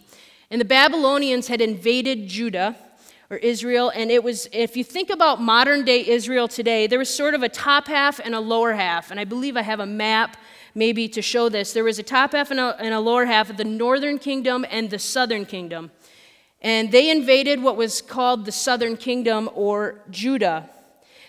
And 0.50 0.62
the 0.62 0.64
Babylonians 0.64 1.48
had 1.48 1.60
invaded 1.60 2.26
Judah 2.26 2.74
or 3.28 3.36
Israel. 3.36 3.92
And 3.94 4.10
it 4.10 4.24
was, 4.24 4.48
if 4.50 4.78
you 4.78 4.82
think 4.82 5.10
about 5.10 5.42
modern 5.42 5.84
day 5.84 6.06
Israel 6.08 6.48
today, 6.48 6.86
there 6.86 6.98
was 6.98 7.14
sort 7.14 7.34
of 7.34 7.42
a 7.42 7.48
top 7.50 7.86
half 7.86 8.18
and 8.18 8.34
a 8.34 8.40
lower 8.40 8.72
half. 8.72 9.10
And 9.10 9.20
I 9.20 9.24
believe 9.24 9.58
I 9.58 9.62
have 9.62 9.80
a 9.80 9.86
map 9.86 10.38
maybe 10.74 11.06
to 11.08 11.20
show 11.20 11.50
this. 11.50 11.74
There 11.74 11.84
was 11.84 11.98
a 11.98 12.02
top 12.02 12.32
half 12.32 12.50
and 12.50 12.60
a, 12.60 12.80
and 12.80 12.94
a 12.94 13.00
lower 13.00 13.26
half 13.26 13.50
of 13.50 13.58
the 13.58 13.64
northern 13.64 14.18
kingdom 14.18 14.64
and 14.70 14.88
the 14.88 14.98
southern 14.98 15.44
kingdom. 15.44 15.90
And 16.62 16.92
they 16.92 17.10
invaded 17.10 17.62
what 17.62 17.76
was 17.76 18.02
called 18.02 18.44
the 18.44 18.52
southern 18.52 18.96
kingdom 18.96 19.48
or 19.54 20.00
Judah. 20.10 20.68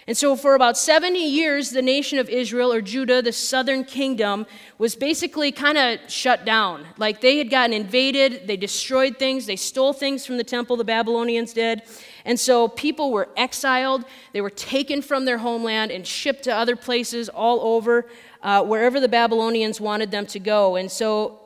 And 0.08 0.18
so, 0.18 0.36
for 0.36 0.56
about 0.56 0.78
70 0.78 1.24
years, 1.24 1.70
the 1.70 1.82
nation 1.82 2.18
of 2.18 2.28
Israel 2.28 2.74
or 2.74 2.82
Judah, 2.82 3.22
the 3.22 3.32
southern 3.32 3.84
kingdom, 3.84 4.48
was 4.80 4.96
basically 4.96 5.52
kind 5.52 5.78
of 5.78 6.00
shut 6.12 6.44
down. 6.44 6.86
Like 6.98 7.22
they 7.22 7.38
had 7.38 7.52
gotten 7.52 7.72
invaded, 7.72 8.48
they 8.48 8.58
destroyed 8.58 9.20
things, 9.20 9.46
they 9.46 9.56
stole 9.56 9.94
things 9.94 10.26
from 10.26 10.38
the 10.38 10.44
temple, 10.44 10.76
the 10.76 10.84
Babylonians 10.84 11.54
did. 11.54 11.84
And 12.26 12.40
so, 12.40 12.68
people 12.68 13.12
were 13.12 13.30
exiled, 13.38 14.04
they 14.34 14.42
were 14.42 14.50
taken 14.50 15.04
from 15.04 15.26
their 15.26 15.38
homeland 15.38 15.92
and 15.92 16.06
shipped 16.06 16.44
to 16.44 16.54
other 16.54 16.76
places 16.76 17.30
all 17.30 17.62
over, 17.62 18.08
uh, 18.42 18.64
wherever 18.64 19.00
the 19.00 19.08
Babylonians 19.08 19.80
wanted 19.80 20.10
them 20.10 20.26
to 20.26 20.40
go. 20.40 20.78
And 20.78 20.92
so, 20.92 21.41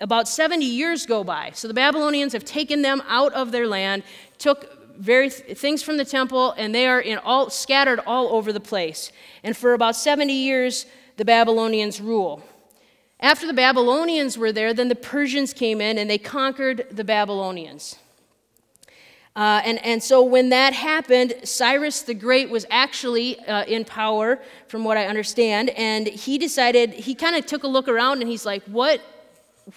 about 0.00 0.28
70 0.28 0.64
years 0.64 1.06
go 1.06 1.24
by. 1.24 1.50
So 1.54 1.68
the 1.68 1.74
Babylonians 1.74 2.32
have 2.32 2.44
taken 2.44 2.82
them 2.82 3.02
out 3.08 3.32
of 3.34 3.50
their 3.50 3.66
land, 3.66 4.04
took 4.38 4.96
very 4.96 5.30
th- 5.30 5.58
things 5.58 5.82
from 5.82 5.96
the 5.96 6.04
temple, 6.04 6.52
and 6.52 6.74
they 6.74 6.86
are 6.86 7.00
in 7.00 7.18
all, 7.18 7.50
scattered 7.50 8.00
all 8.06 8.28
over 8.34 8.52
the 8.52 8.60
place. 8.60 9.12
And 9.42 9.56
for 9.56 9.74
about 9.74 9.96
70 9.96 10.32
years, 10.32 10.86
the 11.16 11.24
Babylonians 11.24 12.00
rule. 12.00 12.42
After 13.20 13.46
the 13.46 13.52
Babylonians 13.52 14.38
were 14.38 14.52
there, 14.52 14.72
then 14.72 14.88
the 14.88 14.94
Persians 14.94 15.52
came 15.52 15.80
in 15.80 15.98
and 15.98 16.08
they 16.08 16.18
conquered 16.18 16.86
the 16.90 17.02
Babylonians. 17.02 17.96
Uh, 19.34 19.60
and, 19.64 19.84
and 19.84 20.02
so 20.02 20.22
when 20.22 20.48
that 20.48 20.72
happened, 20.72 21.34
Cyrus 21.44 22.02
the 22.02 22.14
Great 22.14 22.50
was 22.50 22.66
actually 22.70 23.38
uh, 23.40 23.64
in 23.64 23.84
power, 23.84 24.40
from 24.66 24.84
what 24.84 24.96
I 24.96 25.06
understand, 25.06 25.70
and 25.70 26.06
he 26.06 26.38
decided, 26.38 26.92
he 26.92 27.14
kind 27.14 27.36
of 27.36 27.46
took 27.46 27.62
a 27.62 27.68
look 27.68 27.86
around 27.86 28.20
and 28.20 28.28
he's 28.28 28.44
like, 28.44 28.64
what 28.64 29.00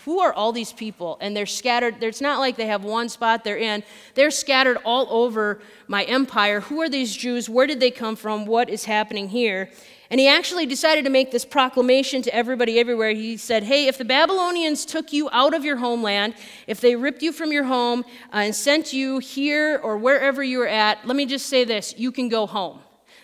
who 0.06 0.20
are 0.20 0.34
all 0.34 0.52
these 0.52 0.74
people? 0.74 1.18
And 1.22 1.36
they're 1.36 1.46
scattered. 1.46 2.02
It's 2.04 2.22
not 2.22 2.40
like 2.40 2.56
they 2.56 2.68
have 2.68 2.84
one 2.84 3.10
spot 3.10 3.44
they're 3.44 3.58
in. 3.58 3.84
They're 4.16 4.32
scattered 4.32 4.78
all 4.86 5.08
over 5.10 5.62
my 5.88 6.04
empire. 6.04 6.62
Who 6.62 6.82
are 6.82 6.90
these 6.90 7.16
Jews? 7.16 7.50
Where 7.50 7.68
did 7.68 7.80
they 7.80 7.92
come 7.92 8.16
from? 8.16 8.46
What 8.46 8.70
is 8.70 8.86
happening 8.86 9.30
here? 9.30 9.70
And 10.10 10.20
he 10.20 10.28
actually 10.28 10.66
decided 10.66 11.06
to 11.06 11.10
make 11.10 11.32
this 11.32 11.46
proclamation 11.46 12.22
to 12.24 12.36
everybody 12.36 12.80
everywhere. 12.80 13.12
He 13.12 13.38
said, 13.38 13.64
Hey, 13.64 13.88
if 13.88 13.98
the 13.98 14.04
Babylonians 14.04 14.86
took 14.86 15.14
you 15.14 15.30
out 15.32 15.54
of 15.54 15.64
your 15.64 15.78
homeland, 15.78 16.36
if 16.68 16.82
they 16.82 16.98
ripped 16.98 17.22
you 17.22 17.32
from 17.32 17.54
your 17.54 17.64
home 17.64 18.04
uh, 18.34 18.40
and 18.40 18.56
sent 18.56 18.92
you 18.92 19.20
here 19.20 19.80
or 19.82 19.98
wherever 19.98 20.44
you 20.44 20.60
were 20.60 20.68
at, 20.68 21.08
let 21.08 21.16
me 21.16 21.26
just 21.26 21.46
say 21.46 21.64
this 21.64 21.96
you 21.98 22.12
can 22.12 22.28
go 22.28 22.46
home. 22.46 22.80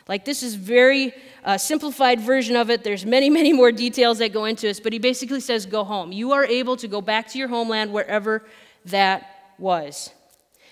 Like, 0.07 0.25
this 0.25 0.43
is 0.43 0.55
very 0.55 1.13
uh, 1.43 1.57
simplified 1.57 2.19
version 2.21 2.55
of 2.55 2.69
it. 2.69 2.83
There's 2.83 3.05
many, 3.05 3.29
many 3.39 3.53
more 3.53 3.71
details 3.71 4.19
that 4.19 4.33
go 4.33 4.45
into 4.45 4.67
this, 4.67 4.79
but 4.79 4.93
he 4.93 4.99
basically 4.99 5.41
says, 5.41 5.65
go 5.65 5.83
home. 5.83 6.11
You 6.11 6.31
are 6.33 6.45
able 6.45 6.77
to 6.77 6.87
go 6.87 7.01
back 7.01 7.27
to 7.29 7.37
your 7.37 7.47
homeland 7.47 7.91
wherever 7.91 8.45
that 8.85 9.53
was. 9.57 10.11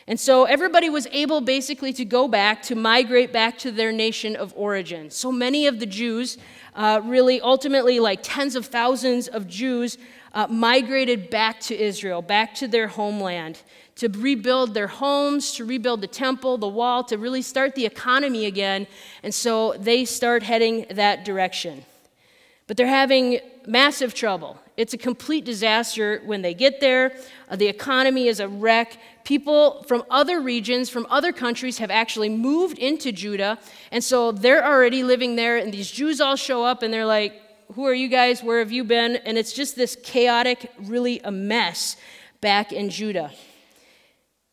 And 0.08 0.20
so 0.20 0.44
everybody 0.44 0.90
was 0.90 1.08
able 1.12 1.42
basically 1.42 1.92
to 1.94 2.06
go 2.06 2.28
back, 2.28 2.62
to 2.64 2.76
migrate 2.76 3.34
back 3.34 3.58
to 3.60 3.72
their 3.72 3.92
nation 3.92 4.36
of 4.36 4.54
origin. 4.56 5.10
So 5.10 5.32
many 5.32 5.66
of 5.66 5.80
the 5.80 5.88
Jews, 5.88 6.38
uh, 6.76 7.02
really 7.04 7.42
ultimately 7.42 8.00
like 8.00 8.20
tens 8.22 8.56
of 8.56 8.68
thousands 8.68 9.28
of 9.28 9.48
Jews, 9.48 9.98
uh, 10.34 10.46
migrated 10.48 11.32
back 11.32 11.60
to 11.62 11.76
Israel, 11.76 12.22
back 12.22 12.54
to 12.56 12.68
their 12.68 12.88
homeland, 12.88 13.64
to 13.96 14.10
rebuild 14.10 14.74
their 14.74 14.88
homes, 14.88 15.54
to 15.54 15.66
rebuild 15.66 16.02
the 16.02 16.08
temple, 16.08 16.58
the 16.58 16.68
wall, 16.68 17.04
to 17.06 17.18
really 17.18 17.42
start 17.42 17.76
the 17.76 17.86
economy 17.86 18.46
again. 18.46 18.88
And 19.24 19.34
so 19.34 19.74
they 19.80 20.04
start 20.06 20.44
heading 20.44 20.86
that 20.92 21.24
direction. 21.24 21.86
But 22.68 22.78
they're 22.78 22.88
having 22.88 23.40
massive 23.66 24.14
trouble. 24.14 24.60
It's 24.76 24.94
a 24.94 24.98
complete 24.98 25.46
disaster 25.46 26.22
when 26.26 26.42
they 26.42 26.54
get 26.54 26.82
there. 26.82 27.16
Uh, 27.50 27.56
the 27.56 27.68
economy 27.68 28.28
is 28.28 28.40
a 28.40 28.48
wreck. 28.48 28.98
People 29.24 29.84
from 29.88 30.04
other 30.10 30.42
regions, 30.42 30.90
from 30.90 31.08
other 31.10 31.32
countries, 31.32 31.78
have 31.78 31.92
actually 31.92 32.30
moved 32.30 32.78
into 32.78 33.12
Judah. 33.12 33.58
And 33.92 34.04
so 34.04 34.32
they're 34.32 34.66
already 34.66 35.04
living 35.04 35.36
there. 35.38 35.58
And 35.58 35.74
these 35.74 35.90
Jews 35.90 36.20
all 36.20 36.36
show 36.36 36.66
up 36.66 36.84
and 36.84 36.94
they're 36.94 37.06
like, 37.06 37.34
Who 37.76 37.86
are 37.86 37.94
you 37.94 38.10
guys? 38.10 38.44
Where 38.44 38.60
have 38.60 38.72
you 38.72 38.84
been? 38.84 39.16
And 39.16 39.38
it's 39.38 39.54
just 39.54 39.78
this 39.78 39.96
chaotic, 40.04 40.72
really 40.80 41.22
a 41.24 41.32
mess 41.32 41.96
back 42.42 42.74
in 42.74 42.90
Judah. 42.90 43.32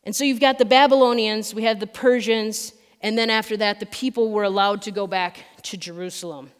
And 0.05 0.15
so 0.15 0.25
you've 0.25 0.41
got 0.41 0.59
the 0.59 0.65
Babylonians, 0.65 1.55
we 1.55 1.63
have 1.65 1.81
the 1.81 1.87
Persians, 1.87 2.73
and 3.01 3.17
then 3.17 3.31
after 3.31 3.57
that, 3.57 3.81
the 3.81 3.87
people 3.87 4.31
were 4.31 4.45
allowed 4.45 4.83
to 4.83 4.91
go 4.91 5.07
back 5.07 5.45
to 5.63 5.77
Jerusalem. 5.77 6.51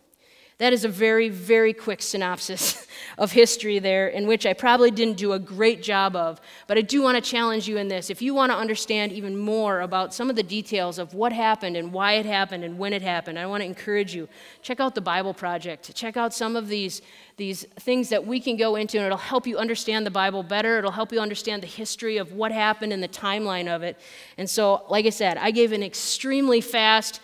That 0.63 0.73
is 0.73 0.85
a 0.85 0.89
very, 0.89 1.29
very 1.29 1.73
quick 1.73 2.01
synopsis 2.01 2.87
of 3.19 3.33
history 3.33 3.81
there, 3.81 4.07
in 4.07 4.29
which 4.29 4.47
I 4.47 4.53
probably 4.53 4.93
didn't 4.93 5.17
do 5.17 5.33
a 5.33 5.39
great 5.41 5.83
job 5.83 6.15
of. 6.15 6.41
But 6.69 6.79
I 6.79 6.83
do 6.83 7.03
want 7.03 7.17
to 7.17 7.21
challenge 7.21 7.67
you 7.67 7.79
in 7.79 7.89
this. 7.89 8.11
If 8.11 8.23
you 8.23 8.33
want 8.33 8.53
to 8.53 8.57
understand 8.57 9.11
even 9.11 9.37
more 9.37 9.81
about 9.81 10.15
some 10.15 10.31
of 10.31 10.37
the 10.37 10.43
details 10.45 11.01
of 11.01 11.15
what 11.15 11.33
happened 11.33 11.77
and 11.77 11.93
why 11.93 12.13
it 12.13 12.27
happened 12.27 12.63
and 12.63 12.79
when 12.79 12.93
it 12.93 13.03
happened, 13.03 13.41
I 13.41 13.47
want 13.47 13.63
to 13.63 13.65
encourage 13.65 14.15
you 14.15 14.29
check 14.63 14.79
out 14.79 14.95
the 14.95 15.01
Bible 15.01 15.35
Project. 15.35 15.93
Check 15.97 16.17
out 16.17 16.33
some 16.33 16.55
of 16.55 16.69
these, 16.69 17.03
these 17.39 17.65
things 17.81 18.09
that 18.11 18.25
we 18.25 18.39
can 18.39 18.57
go 18.57 18.77
into, 18.77 18.99
and 18.99 19.07
it'll 19.07 19.19
help 19.19 19.49
you 19.49 19.59
understand 19.59 20.07
the 20.07 20.13
Bible 20.13 20.45
better. 20.45 20.79
It'll 20.79 20.93
help 20.93 21.11
you 21.11 21.19
understand 21.19 21.65
the 21.65 21.67
history 21.67 22.19
of 22.19 22.35
what 22.35 22.53
happened 22.53 22.93
and 22.93 23.03
the 23.03 23.09
timeline 23.09 23.67
of 23.67 23.83
it. 23.83 23.99
And 24.39 24.49
so, 24.49 24.85
like 24.89 25.07
I 25.07 25.11
said, 25.11 25.39
I 25.39 25.51
gave 25.51 25.73
an 25.73 25.83
extremely 25.83 26.61
fast, 26.61 27.21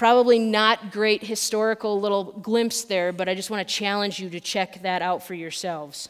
Probably 0.00 0.38
not 0.38 0.92
great 0.92 1.22
historical 1.22 2.00
little 2.00 2.24
glimpse 2.40 2.84
there, 2.84 3.12
but 3.12 3.28
I 3.28 3.34
just 3.34 3.50
want 3.50 3.68
to 3.68 3.74
challenge 3.74 4.18
you 4.18 4.30
to 4.30 4.40
check 4.40 4.80
that 4.80 5.02
out 5.02 5.22
for 5.22 5.34
yourselves. 5.34 6.08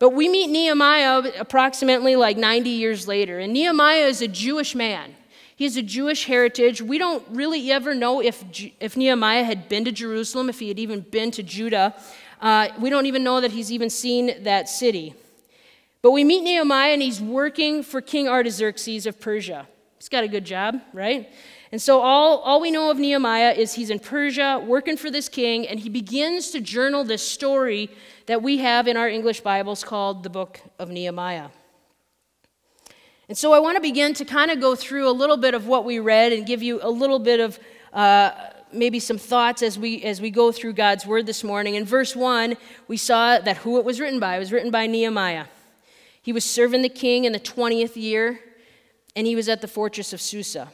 But 0.00 0.10
we 0.10 0.28
meet 0.28 0.50
Nehemiah 0.50 1.22
approximately 1.38 2.16
like 2.16 2.36
90 2.36 2.68
years 2.68 3.06
later, 3.06 3.38
and 3.38 3.52
Nehemiah 3.52 4.06
is 4.06 4.22
a 4.22 4.26
Jewish 4.26 4.74
man. 4.74 5.14
He 5.54 5.62
has 5.62 5.76
a 5.76 5.82
Jewish 5.82 6.24
heritage. 6.24 6.82
We 6.82 6.98
don't 6.98 7.22
really 7.30 7.70
ever 7.70 7.94
know 7.94 8.20
if, 8.20 8.42
if 8.80 8.96
Nehemiah 8.96 9.44
had 9.44 9.68
been 9.68 9.84
to 9.84 9.92
Jerusalem, 9.92 10.48
if 10.48 10.58
he 10.58 10.66
had 10.66 10.80
even 10.80 10.98
been 10.98 11.30
to 11.30 11.44
Judah. 11.44 11.94
Uh, 12.40 12.70
we 12.80 12.90
don't 12.90 13.06
even 13.06 13.22
know 13.22 13.40
that 13.40 13.52
he's 13.52 13.70
even 13.70 13.88
seen 13.88 14.42
that 14.42 14.68
city. 14.68 15.14
But 16.02 16.10
we 16.10 16.24
meet 16.24 16.42
Nehemiah, 16.42 16.92
and 16.94 17.02
he's 17.02 17.20
working 17.20 17.84
for 17.84 18.00
King 18.00 18.26
Artaxerxes 18.26 19.06
of 19.06 19.20
Persia. 19.20 19.68
He's 19.96 20.08
got 20.08 20.24
a 20.24 20.28
good 20.28 20.44
job, 20.44 20.80
right? 20.92 21.28
And 21.72 21.80
so 21.80 22.00
all, 22.00 22.38
all 22.38 22.60
we 22.60 22.72
know 22.72 22.90
of 22.90 22.98
Nehemiah 22.98 23.52
is 23.52 23.74
he's 23.74 23.90
in 23.90 24.00
Persia 24.00 24.60
working 24.64 24.96
for 24.96 25.08
this 25.08 25.28
king, 25.28 25.68
and 25.68 25.78
he 25.78 25.88
begins 25.88 26.50
to 26.50 26.60
journal 26.60 27.04
this 27.04 27.26
story 27.26 27.90
that 28.26 28.42
we 28.42 28.58
have 28.58 28.88
in 28.88 28.96
our 28.96 29.08
English 29.08 29.40
Bibles 29.42 29.84
called 29.84 30.24
the 30.24 30.30
book 30.30 30.60
of 30.80 30.90
Nehemiah. 30.90 31.48
And 33.28 33.38
so 33.38 33.52
I 33.52 33.60
want 33.60 33.76
to 33.76 33.80
begin 33.80 34.14
to 34.14 34.24
kind 34.24 34.50
of 34.50 34.60
go 34.60 34.74
through 34.74 35.08
a 35.08 35.12
little 35.12 35.36
bit 35.36 35.54
of 35.54 35.68
what 35.68 35.84
we 35.84 36.00
read 36.00 36.32
and 36.32 36.44
give 36.44 36.60
you 36.60 36.80
a 36.82 36.90
little 36.90 37.20
bit 37.20 37.38
of 37.38 37.60
uh, 37.92 38.32
maybe 38.72 38.98
some 38.98 39.18
thoughts 39.18 39.62
as 39.62 39.78
we 39.78 40.02
as 40.02 40.20
we 40.20 40.30
go 40.30 40.50
through 40.50 40.72
God's 40.72 41.06
word 41.06 41.26
this 41.26 41.44
morning. 41.44 41.76
In 41.76 41.84
verse 41.84 42.16
1, 42.16 42.56
we 42.88 42.96
saw 42.96 43.38
that 43.38 43.58
who 43.58 43.78
it 43.78 43.84
was 43.84 44.00
written 44.00 44.18
by. 44.18 44.34
It 44.34 44.40
was 44.40 44.50
written 44.50 44.72
by 44.72 44.88
Nehemiah. 44.88 45.44
He 46.20 46.32
was 46.32 46.44
serving 46.44 46.82
the 46.82 46.88
king 46.88 47.24
in 47.24 47.32
the 47.32 47.38
20th 47.38 47.94
year, 47.94 48.40
and 49.14 49.28
he 49.28 49.36
was 49.36 49.48
at 49.48 49.60
the 49.60 49.68
fortress 49.68 50.12
of 50.12 50.20
Susa. 50.20 50.72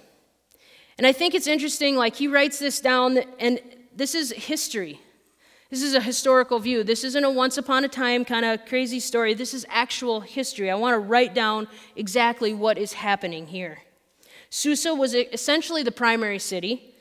And 0.98 1.06
I 1.06 1.12
think 1.12 1.34
it's 1.34 1.46
interesting, 1.46 1.96
like 1.96 2.16
he 2.16 2.26
writes 2.26 2.58
this 2.58 2.80
down, 2.80 3.18
and 3.38 3.60
this 3.94 4.14
is 4.14 4.32
history. 4.32 5.00
This 5.68 5.82
is 5.82 5.94
a 5.94 6.00
historical 6.00 6.58
view. 6.58 6.84
This 6.84 7.04
isn't 7.04 7.24
a 7.24 7.30
once 7.30 7.58
upon 7.58 7.84
a 7.84 7.88
time 7.88 8.24
kind 8.24 8.46
of 8.46 8.64
crazy 8.66 9.00
story. 9.00 9.34
This 9.34 9.52
is 9.52 9.66
actual 9.68 10.20
history. 10.20 10.70
I 10.70 10.76
want 10.76 10.94
to 10.94 10.98
write 10.98 11.34
down 11.34 11.68
exactly 11.96 12.54
what 12.54 12.78
is 12.78 12.94
happening 12.94 13.48
here. 13.48 13.78
Susa 14.48 14.94
was 14.94 15.14
essentially 15.14 15.82
the 15.82 15.92
primary 15.92 16.38
city, 16.38 16.94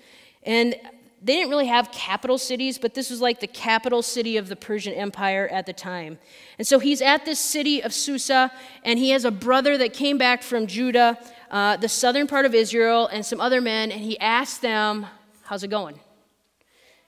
and 0.43 0.75
they 1.21 1.33
didn't 1.33 1.49
really 1.49 1.67
have 1.67 1.91
capital 1.91 2.37
cities, 2.37 2.77
but 2.77 2.95
this 2.95 3.09
was 3.09 3.21
like 3.21 3.39
the 3.39 3.47
capital 3.47 4.01
city 4.01 4.35
of 4.37 4.49
the 4.49 4.55
Persian 4.55 4.93
Empire 4.93 5.47
at 5.51 5.65
the 5.65 5.73
time. 5.73 6.19
And 6.57 6.67
so 6.67 6.79
he's 6.79 7.01
at 7.01 7.25
this 7.25 7.39
city 7.39 7.81
of 7.81 7.93
Susa, 7.93 8.51
and 8.83 8.99
he 8.99 9.11
has 9.11 9.25
a 9.25 9.31
brother 9.31 9.77
that 9.77 9.93
came 9.93 10.17
back 10.17 10.43
from 10.43 10.67
Judah 10.67 11.17
uh, 11.51 11.77
the 11.77 11.89
southern 11.89 12.27
part 12.27 12.45
of 12.45 12.53
Israel 12.53 13.07
and 13.07 13.25
some 13.25 13.39
other 13.39 13.61
men, 13.61 13.91
and 13.91 14.01
he 14.01 14.19
asked 14.19 14.61
them, 14.61 15.05
How's 15.43 15.63
it 15.63 15.69
going? 15.69 15.99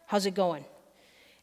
How's 0.05 0.25
it 0.25 0.35
going? 0.35 0.63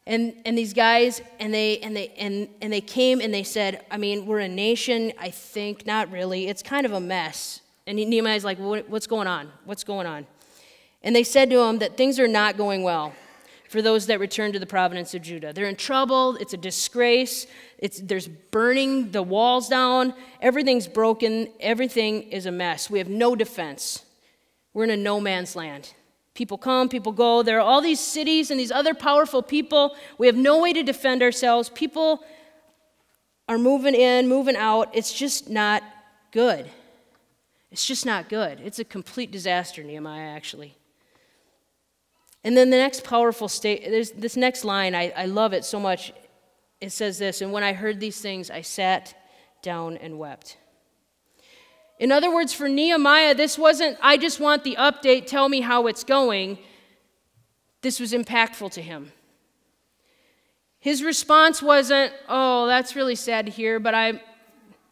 And, 0.07 0.35
and 0.45 0.57
these 0.57 0.73
guys, 0.73 1.21
and 1.39 1.53
they, 1.53 1.79
and, 1.79 1.95
they, 1.95 2.09
and, 2.17 2.47
and 2.61 2.71
they 2.71 2.81
came 2.81 3.19
and 3.19 3.33
they 3.33 3.43
said, 3.43 3.83
I 3.89 3.97
mean, 3.97 4.25
we're 4.25 4.39
a 4.39 4.47
nation, 4.47 5.11
I 5.19 5.31
think, 5.31 5.85
not 5.85 6.11
really. 6.11 6.47
It's 6.47 6.61
kind 6.61 6.85
of 6.85 6.93
a 6.93 6.99
mess. 6.99 7.61
And 7.87 7.97
Nehemiah's 7.97 8.43
like, 8.45 8.57
What's 8.57 9.07
going 9.07 9.27
on? 9.27 9.51
What's 9.65 9.83
going 9.83 10.07
on? 10.07 10.25
And 11.03 11.15
they 11.15 11.23
said 11.23 11.49
to 11.51 11.59
him 11.59 11.79
that 11.79 11.97
things 11.97 12.19
are 12.19 12.27
not 12.27 12.57
going 12.57 12.83
well 12.83 13.13
for 13.75 13.81
those 13.81 14.05
that 14.05 14.21
return 14.21 14.53
to 14.53 14.59
the 14.59 14.65
province 14.65 15.13
of 15.13 15.21
Judah. 15.21 15.51
They're 15.51 15.67
in 15.67 15.75
trouble, 15.75 16.37
it's 16.37 16.53
a 16.53 16.57
disgrace, 16.57 17.45
it's, 17.77 17.99
there's 17.99 18.25
burning 18.25 19.11
the 19.11 19.21
walls 19.21 19.67
down, 19.67 20.13
everything's 20.39 20.87
broken, 20.87 21.49
everything 21.59 22.21
is 22.31 22.45
a 22.45 22.53
mess. 22.53 22.89
We 22.89 22.99
have 22.99 23.09
no 23.09 23.35
defense. 23.35 24.05
We're 24.73 24.85
in 24.85 24.91
a 24.91 24.95
no 24.95 25.19
man's 25.19 25.57
land. 25.57 25.91
People 26.35 26.57
come, 26.57 26.87
people 26.87 27.11
go. 27.11 27.43
There 27.43 27.57
are 27.57 27.61
all 27.61 27.81
these 27.81 27.99
cities 27.99 28.49
and 28.49 28.57
these 28.57 28.71
other 28.71 28.93
powerful 28.93 29.43
people. 29.43 29.97
We 30.17 30.27
have 30.27 30.37
no 30.37 30.61
way 30.61 30.71
to 30.71 30.81
defend 30.81 31.21
ourselves. 31.21 31.67
People 31.67 32.23
are 33.49 33.57
moving 33.57 33.93
in, 33.93 34.29
moving 34.29 34.55
out. 34.55 34.89
It's 34.93 35.11
just 35.11 35.49
not 35.49 35.83
good. 36.31 36.65
It's 37.71 37.85
just 37.85 38.05
not 38.05 38.29
good. 38.29 38.61
It's 38.63 38.79
a 38.79 38.85
complete 38.85 39.31
disaster, 39.31 39.83
Nehemiah, 39.83 40.29
actually. 40.29 40.77
And 42.45 42.55
then 42.55 42.69
the 42.69 42.77
next 42.77 43.03
powerful 43.03 43.49
state, 43.49 43.83
there's 43.89 44.11
this 44.11 44.37
next 44.37 44.63
line, 44.63 44.93
I, 44.93 45.11
I 45.17 45.25
love 45.25 45.51
it 45.51 45.65
so 45.65 45.79
much. 45.79 46.13
It 46.79 46.91
says 46.91 47.17
this, 47.17 47.41
and 47.41 47.51
when 47.51 47.63
I 47.63 47.73
heard 47.73 47.99
these 47.99 48.21
things, 48.21 48.51
I 48.51 48.61
sat 48.61 49.15
down 49.63 49.97
and 49.97 50.19
wept. 50.19 50.57
In 51.97 52.11
other 52.11 52.31
words, 52.31 52.53
for 52.53 52.69
Nehemiah, 52.69 53.33
this 53.33 53.57
wasn't, 53.57 53.97
I 53.99 54.17
just 54.17 54.39
want 54.39 54.63
the 54.63 54.75
update, 54.75 55.25
tell 55.25 55.49
me 55.49 55.61
how 55.61 55.87
it's 55.87 56.03
going. 56.03 56.59
This 57.81 57.99
was 57.99 58.13
impactful 58.13 58.71
to 58.73 58.81
him. 58.81 59.11
His 60.77 61.01
response 61.01 61.63
wasn't, 61.63 62.13
oh, 62.29 62.67
that's 62.67 62.95
really 62.95 63.15
sad 63.15 63.47
to 63.47 63.51
hear, 63.51 63.79
but 63.79 63.95
I, 63.95 64.21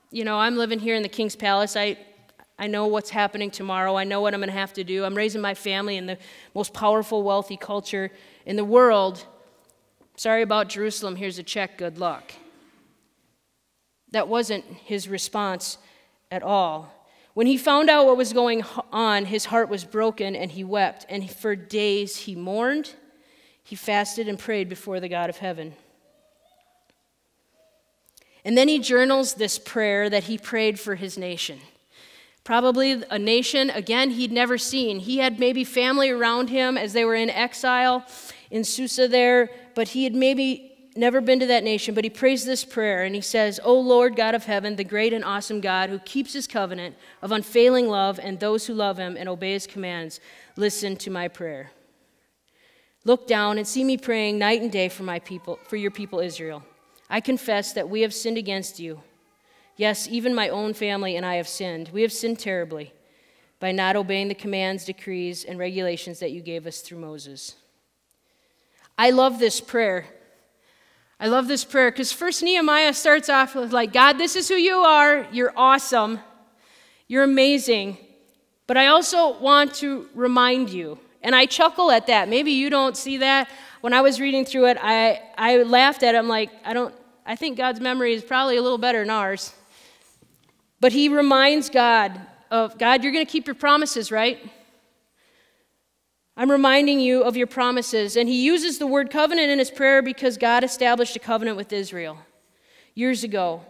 you 0.09 0.23
know, 0.23 0.39
I'm 0.39 0.57
living 0.57 0.79
here 0.79 0.95
in 0.95 1.03
the 1.03 1.09
king's 1.09 1.35
palace. 1.35 1.75
I, 1.75 1.99
I 2.63 2.67
know 2.67 2.87
what's 2.87 3.09
happening 3.09 3.51
tomorrow. 3.51 3.97
I 3.97 4.05
know 4.05 4.21
what 4.21 4.33
I'm 4.33 4.39
going 4.39 4.47
to 4.47 4.57
have 4.57 4.71
to 4.75 4.85
do. 4.85 5.03
I'm 5.03 5.15
raising 5.15 5.41
my 5.41 5.53
family 5.53 5.97
in 5.97 6.05
the 6.05 6.17
most 6.55 6.73
powerful, 6.73 7.21
wealthy 7.21 7.57
culture 7.57 8.09
in 8.45 8.55
the 8.55 8.63
world. 8.63 9.25
Sorry 10.15 10.43
about 10.43 10.69
Jerusalem. 10.69 11.17
Here's 11.17 11.37
a 11.37 11.43
check. 11.43 11.77
Good 11.77 11.97
luck. 11.97 12.31
That 14.11 14.29
wasn't 14.29 14.63
his 14.63 15.09
response 15.09 15.77
at 16.31 16.41
all. 16.41 16.89
When 17.33 17.47
he 17.47 17.57
found 17.57 17.89
out 17.89 18.05
what 18.05 18.15
was 18.15 18.31
going 18.31 18.63
on, 18.93 19.25
his 19.25 19.43
heart 19.43 19.67
was 19.67 19.83
broken 19.83 20.33
and 20.33 20.49
he 20.49 20.63
wept. 20.63 21.05
And 21.09 21.29
for 21.29 21.57
days 21.57 22.15
he 22.15 22.33
mourned, 22.33 22.95
he 23.61 23.75
fasted 23.75 24.29
and 24.29 24.39
prayed 24.39 24.69
before 24.69 25.01
the 25.01 25.09
God 25.09 25.29
of 25.29 25.35
heaven. 25.35 25.73
And 28.45 28.57
then 28.57 28.69
he 28.69 28.79
journals 28.79 29.33
this 29.33 29.59
prayer 29.59 30.09
that 30.09 30.23
he 30.23 30.37
prayed 30.37 30.79
for 30.79 30.95
his 30.95 31.17
nation. 31.17 31.59
Probably 32.43 33.03
a 33.09 33.17
nation, 33.17 33.69
again, 33.69 34.11
he'd 34.11 34.31
never 34.31 34.57
seen. 34.57 34.99
He 34.99 35.19
had 35.19 35.39
maybe 35.39 35.63
family 35.63 36.09
around 36.09 36.49
him 36.49 36.77
as 36.77 36.91
they 36.91 37.05
were 37.05 37.15
in 37.15 37.29
exile 37.29 38.05
in 38.51 38.65
Susa 38.65 39.07
there, 39.07 39.49
but 39.75 39.89
he 39.89 40.03
had 40.03 40.13
maybe 40.13 40.73
never 40.95 41.21
been 41.21 41.39
to 41.39 41.45
that 41.47 41.63
nation. 41.63 41.95
But 41.95 42.03
he 42.03 42.09
prays 42.09 42.45
this 42.45 42.65
prayer 42.65 43.03
and 43.03 43.15
he 43.15 43.21
says, 43.21 43.61
O 43.63 43.79
Lord 43.79 44.17
God 44.17 44.35
of 44.35 44.43
heaven, 44.43 44.75
the 44.75 44.83
great 44.83 45.13
and 45.13 45.23
awesome 45.23 45.61
God 45.61 45.89
who 45.89 45.99
keeps 45.99 46.33
his 46.33 46.45
covenant 46.45 46.95
of 47.21 47.31
unfailing 47.31 47.87
love 47.87 48.19
and 48.21 48.39
those 48.39 48.67
who 48.67 48.73
love 48.73 48.97
him 48.97 49.15
and 49.17 49.29
obey 49.29 49.53
his 49.53 49.65
commands, 49.65 50.19
listen 50.57 50.97
to 50.97 51.09
my 51.09 51.29
prayer. 51.29 51.71
Look 53.05 53.25
down 53.25 53.57
and 53.57 53.67
see 53.67 53.83
me 53.83 53.97
praying 53.97 54.37
night 54.37 54.61
and 54.61 54.71
day 54.71 54.89
for 54.89 55.03
my 55.03 55.19
people, 55.19 55.59
for 55.67 55.77
your 55.77 55.91
people 55.91 56.19
Israel. 56.19 56.63
I 57.09 57.21
confess 57.21 57.73
that 57.73 57.89
we 57.89 58.01
have 58.01 58.13
sinned 58.13 58.37
against 58.37 58.79
you 58.79 59.01
Yes, 59.75 60.07
even 60.09 60.35
my 60.35 60.49
own 60.49 60.73
family 60.73 61.15
and 61.15 61.25
I 61.25 61.35
have 61.35 61.47
sinned. 61.47 61.89
We 61.91 62.03
have 62.03 62.13
sinned 62.13 62.39
terribly 62.39 62.93
by 63.59 63.71
not 63.71 63.95
obeying 63.95 64.27
the 64.27 64.35
commands, 64.35 64.85
decrees, 64.85 65.43
and 65.43 65.57
regulations 65.57 66.19
that 66.19 66.31
you 66.31 66.41
gave 66.41 66.67
us 66.67 66.81
through 66.81 66.99
Moses. 66.99 67.55
I 68.97 69.09
love 69.09 69.39
this 69.39 69.59
prayer. 69.61 70.05
I 71.19 71.27
love 71.27 71.47
this 71.47 71.63
prayer 71.63 71.89
because 71.89 72.11
first 72.11 72.43
Nehemiah 72.43 72.93
starts 72.93 73.29
off 73.29 73.55
with, 73.55 73.71
like, 73.71 73.93
God, 73.93 74.17
this 74.17 74.35
is 74.35 74.49
who 74.49 74.55
you 74.55 74.79
are. 74.79 75.25
You're 75.31 75.53
awesome. 75.55 76.19
You're 77.07 77.23
amazing. 77.23 77.97
But 78.67 78.77
I 78.77 78.87
also 78.87 79.39
want 79.39 79.73
to 79.75 80.07
remind 80.13 80.69
you, 80.69 80.99
and 81.21 81.33
I 81.33 81.45
chuckle 81.45 81.89
at 81.89 82.07
that. 82.07 82.29
Maybe 82.29 82.51
you 82.51 82.69
don't 82.69 82.97
see 82.97 83.17
that. 83.17 83.49
When 83.81 83.93
I 83.93 84.01
was 84.01 84.19
reading 84.19 84.45
through 84.45 84.67
it, 84.67 84.77
I, 84.81 85.21
I 85.37 85.63
laughed 85.63 86.03
at 86.03 86.15
it. 86.15 86.17
I'm 86.17 86.27
like, 86.27 86.49
I 86.63 86.73
don't, 86.73 86.93
I 87.25 87.35
think 87.35 87.57
God's 87.57 87.79
memory 87.79 88.13
is 88.13 88.23
probably 88.23 88.57
a 88.57 88.61
little 88.61 88.77
better 88.77 88.99
than 88.99 89.09
ours. 89.09 89.53
But 90.83 90.91
he 90.91 91.07
reminds 91.07 91.69
God 91.69 92.19
of, 92.51 92.77
God, 92.77 93.03
you're 93.03 93.13
going 93.13 93.25
to 93.25 93.31
keep 93.31 93.47
your 93.47 93.55
promises, 93.55 94.11
right? 94.11 94.37
I'm 96.35 96.51
reminding 96.51 96.99
you 96.99 97.23
of 97.23 97.37
your 97.37 97.47
promises. 97.47 98.17
And 98.17 98.27
he 98.27 98.43
uses 98.43 98.79
the 98.79 98.85
word 98.85 99.09
covenant 99.09 99.49
in 99.49 99.59
his 99.59 99.71
prayer 99.71 100.01
because 100.01 100.37
God 100.37 100.61
established 100.61 101.15
a 101.15 101.19
covenant 101.19 101.55
with 101.55 101.71
Israel 101.71 102.17
years 102.95 103.23
ago. 103.23 103.61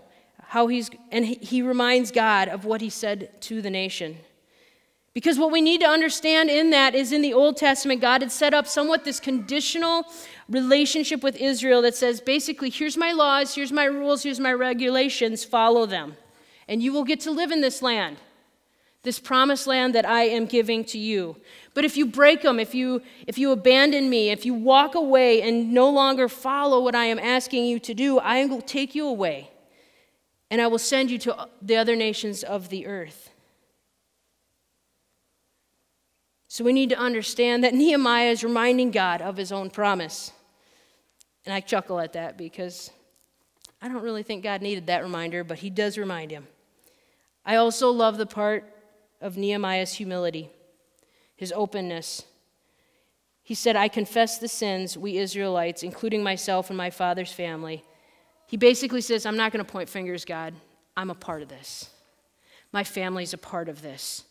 How 0.41 0.65
he's, 0.65 0.89
and 1.11 1.23
he 1.23 1.61
reminds 1.61 2.09
God 2.09 2.47
of 2.47 2.65
what 2.65 2.81
he 2.81 2.89
said 2.89 3.39
to 3.41 3.61
the 3.61 3.69
nation. 3.69 4.17
Because 5.13 5.37
what 5.37 5.51
we 5.51 5.61
need 5.61 5.81
to 5.81 5.87
understand 5.87 6.49
in 6.49 6.71
that 6.71 6.95
is 6.95 7.11
in 7.11 7.21
the 7.21 7.33
Old 7.33 7.57
Testament, 7.57 8.01
God 8.01 8.23
had 8.23 8.31
set 8.31 8.55
up 8.55 8.65
somewhat 8.65 9.05
this 9.05 9.19
conditional 9.19 10.05
relationship 10.49 11.21
with 11.21 11.35
Israel 11.35 11.83
that 11.83 11.93
says 11.93 12.21
basically, 12.21 12.71
here's 12.71 12.97
my 12.97 13.11
laws, 13.11 13.53
here's 13.53 13.71
my 13.71 13.85
rules, 13.85 14.23
here's 14.23 14.39
my 14.39 14.51
regulations, 14.51 15.43
follow 15.43 15.85
them. 15.85 16.17
And 16.67 16.81
you 16.81 16.93
will 16.93 17.03
get 17.03 17.19
to 17.21 17.31
live 17.31 17.51
in 17.51 17.61
this 17.61 17.81
land 17.81 18.17
this 19.03 19.19
promised 19.19 19.67
land 19.67 19.93
that 19.95 20.05
I 20.05 20.23
am 20.23 20.45
giving 20.45 20.85
to 20.85 20.97
you. 20.97 21.35
But 21.73 21.83
if 21.83 21.97
you 21.97 22.05
break 22.05 22.41
them, 22.41 22.57
if 22.57 22.73
you, 22.73 23.01
if 23.27 23.37
you 23.37 23.51
abandon 23.51 24.09
me, 24.09 24.29
if 24.29 24.45
you 24.45 24.53
walk 24.53 24.95
away 24.95 25.41
and 25.41 25.73
no 25.73 25.89
longer 25.89 26.29
follow 26.29 26.81
what 26.81 26.95
I 26.95 27.05
am 27.05 27.19
asking 27.19 27.65
you 27.65 27.79
to 27.79 27.93
do, 27.93 28.17
I 28.19 28.45
will 28.45 28.61
take 28.61 28.95
you 28.95 29.05
away 29.05 29.51
and 30.49 30.61
I 30.61 30.67
will 30.67 30.79
send 30.79 31.11
you 31.11 31.17
to 31.19 31.37
uh, 31.37 31.45
the 31.61 31.75
other 31.75 31.97
nations 31.97 32.43
of 32.43 32.69
the 32.69 32.87
earth. 32.87 33.29
So 36.47 36.63
we 36.63 36.71
need 36.71 36.89
to 36.89 36.97
understand 36.97 37.63
that 37.65 37.73
Nehemiah 37.73 38.29
is 38.29 38.43
reminding 38.43 38.91
God 38.91 39.21
of 39.21 39.35
his 39.35 39.51
own 39.51 39.69
promise. 39.69 40.31
And 41.45 41.53
I 41.53 41.59
chuckle 41.59 41.99
at 41.99 42.13
that 42.13 42.37
because 42.37 42.89
I 43.81 43.89
don't 43.89 44.01
really 44.01 44.23
think 44.23 44.43
God 44.43 44.61
needed 44.61 44.87
that 44.87 45.03
reminder, 45.03 45.43
but 45.43 45.57
he 45.57 45.69
does 45.69 45.97
remind 45.97 46.31
him. 46.31 46.47
I 47.45 47.55
also 47.57 47.91
love 47.91 48.17
the 48.17 48.25
part 48.25 48.73
of 49.21 49.37
Nehemiah's 49.37 49.93
humility, 49.93 50.49
his 51.35 51.51
openness. 51.55 52.23
He 53.43 53.55
said, 53.55 53.75
I 53.75 53.89
confess 53.89 54.37
the 54.37 54.47
sins, 54.47 54.97
we 54.97 55.17
Israelites, 55.17 55.83
including 55.83 56.23
myself 56.23 56.69
and 56.69 56.77
my 56.77 56.89
father's 56.89 57.31
family. 57.31 57.83
He 58.47 58.57
basically 58.57 59.01
says, 59.01 59.25
I'm 59.25 59.37
not 59.37 59.51
going 59.51 59.63
to 59.63 59.69
point 59.71 59.89
fingers, 59.89 60.25
God. 60.25 60.53
I'm 60.95 61.09
a 61.09 61.15
part 61.15 61.41
of 61.41 61.49
this. 61.49 61.89
My 62.71 62.83
family's 62.83 63.33
a 63.33 63.37
part 63.37 63.67
of 63.67 63.81
this. 63.81 64.23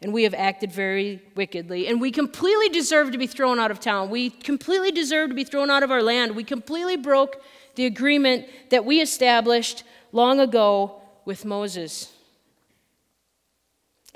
And 0.00 0.12
we 0.12 0.22
have 0.24 0.34
acted 0.34 0.70
very 0.70 1.22
wickedly. 1.34 1.88
And 1.88 2.00
we 2.00 2.10
completely 2.10 2.68
deserve 2.68 3.10
to 3.12 3.18
be 3.18 3.26
thrown 3.26 3.58
out 3.58 3.70
of 3.70 3.80
town. 3.80 4.10
We 4.10 4.30
completely 4.30 4.92
deserve 4.92 5.30
to 5.30 5.34
be 5.34 5.44
thrown 5.44 5.70
out 5.70 5.82
of 5.82 5.90
our 5.90 6.02
land. 6.02 6.36
We 6.36 6.44
completely 6.44 6.96
broke 6.96 7.42
the 7.74 7.86
agreement 7.86 8.46
that 8.70 8.84
we 8.84 9.00
established 9.00 9.82
long 10.12 10.38
ago 10.38 11.00
with 11.24 11.44
Moses. 11.44 12.12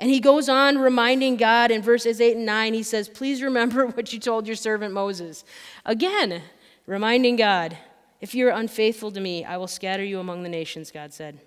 And 0.03 0.11
he 0.11 0.19
goes 0.19 0.49
on 0.49 0.79
reminding 0.79 1.37
God 1.37 1.71
in 1.71 1.81
verses 1.81 2.19
8 2.19 2.35
and 2.35 2.45
9. 2.45 2.73
He 2.73 2.83
says, 2.83 3.07
Please 3.07 3.41
remember 3.41 3.87
what 3.95 4.11
you 4.11 4.19
told 4.19 4.45
your 4.45 4.57
servant 4.57 4.93
Moses. 4.93 5.45
Again, 5.85 6.41
reminding 6.85 7.37
God, 7.37 7.77
If 8.19 8.35
you 8.35 8.49
are 8.49 8.51
unfaithful 8.51 9.13
to 9.13 9.21
me, 9.21 9.45
I 9.45 9.55
will 9.55 9.69
scatter 9.69 10.03
you 10.03 10.19
among 10.19 10.43
the 10.43 10.49
nations, 10.49 10.91
God 10.91 11.13
said. 11.13 11.39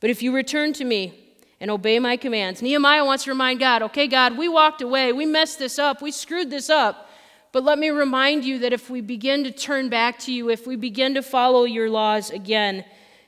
But 0.00 0.08
if 0.08 0.22
you 0.22 0.34
return 0.34 0.72
to 0.72 0.86
me 0.86 1.34
and 1.60 1.70
obey 1.70 1.98
my 1.98 2.16
commands, 2.16 2.62
Nehemiah 2.62 3.04
wants 3.04 3.24
to 3.24 3.30
remind 3.30 3.60
God, 3.60 3.82
Okay, 3.82 4.06
God, 4.06 4.38
we 4.38 4.48
walked 4.48 4.80
away. 4.80 5.12
We 5.12 5.26
messed 5.26 5.58
this 5.58 5.78
up. 5.78 6.00
We 6.00 6.12
screwed 6.12 6.48
this 6.48 6.70
up. 6.70 7.10
But 7.52 7.62
let 7.62 7.78
me 7.78 7.90
remind 7.90 8.46
you 8.46 8.60
that 8.60 8.72
if 8.72 8.88
we 8.88 9.02
begin 9.02 9.44
to 9.44 9.50
turn 9.50 9.90
back 9.90 10.18
to 10.20 10.32
you, 10.32 10.48
if 10.48 10.66
we 10.66 10.76
begin 10.76 11.12
to 11.12 11.22
follow 11.22 11.64
your 11.64 11.90
laws 11.90 12.30
again, 12.30 12.86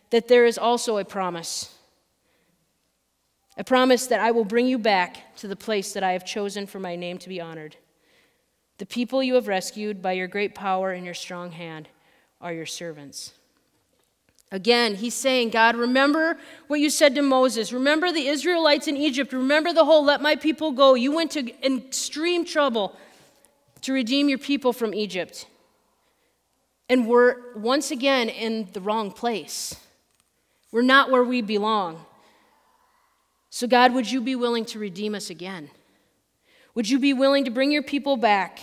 that 0.08 0.28
there 0.28 0.46
is 0.46 0.56
also 0.56 0.96
a 0.96 1.04
promise 1.04 1.73
I 3.56 3.62
promise 3.62 4.06
that 4.08 4.20
I 4.20 4.32
will 4.32 4.44
bring 4.44 4.66
you 4.66 4.78
back 4.78 5.36
to 5.36 5.48
the 5.48 5.56
place 5.56 5.92
that 5.92 6.02
I 6.02 6.12
have 6.12 6.24
chosen 6.24 6.66
for 6.66 6.80
my 6.80 6.96
name 6.96 7.18
to 7.18 7.28
be 7.28 7.40
honored. 7.40 7.76
The 8.78 8.86
people 8.86 9.22
you 9.22 9.34
have 9.34 9.46
rescued 9.46 10.02
by 10.02 10.12
your 10.12 10.26
great 10.26 10.54
power 10.54 10.90
and 10.90 11.04
your 11.04 11.14
strong 11.14 11.52
hand 11.52 11.88
are 12.40 12.52
your 12.52 12.66
servants. 12.66 13.32
Again, 14.50 14.96
he's 14.96 15.14
saying, 15.14 15.50
God, 15.50 15.76
remember 15.76 16.38
what 16.66 16.80
you 16.80 16.90
said 16.90 17.14
to 17.14 17.22
Moses. 17.22 17.72
Remember 17.72 18.12
the 18.12 18.26
Israelites 18.26 18.86
in 18.86 18.96
Egypt. 18.96 19.32
Remember 19.32 19.72
the 19.72 19.84
whole 19.84 20.04
let 20.04 20.20
my 20.20 20.36
people 20.36 20.72
go. 20.72 20.94
You 20.94 21.12
went 21.12 21.30
to 21.32 21.52
extreme 21.64 22.44
trouble 22.44 22.96
to 23.82 23.92
redeem 23.92 24.28
your 24.28 24.38
people 24.38 24.72
from 24.72 24.94
Egypt. 24.94 25.46
And 26.88 27.06
we're 27.08 27.54
once 27.56 27.90
again 27.90 28.28
in 28.28 28.68
the 28.72 28.80
wrong 28.80 29.10
place. 29.10 29.76
We're 30.70 30.82
not 30.82 31.10
where 31.10 31.24
we 31.24 31.40
belong. 31.40 32.04
So, 33.54 33.68
God, 33.68 33.94
would 33.94 34.10
you 34.10 34.20
be 34.20 34.34
willing 34.34 34.64
to 34.64 34.80
redeem 34.80 35.14
us 35.14 35.30
again? 35.30 35.70
Would 36.74 36.90
you 36.90 36.98
be 36.98 37.12
willing 37.12 37.44
to 37.44 37.52
bring 37.52 37.70
your 37.70 37.84
people 37.84 38.16
back 38.16 38.58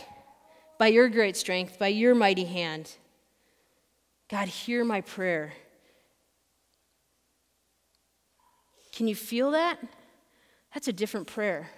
by 0.77 0.87
your 0.87 1.07
great 1.07 1.37
strength, 1.37 1.79
by 1.79 1.87
your 1.87 2.13
mighty 2.13 2.43
hand? 2.43 2.91
God, 4.29 4.49
hear 4.49 4.83
my 4.83 4.99
prayer. 4.99 5.53
Can 8.91 9.07
you 9.07 9.15
feel 9.15 9.51
that? 9.51 9.79
That's 10.73 10.89
a 10.89 10.93
different 10.93 11.27
prayer. 11.27 11.69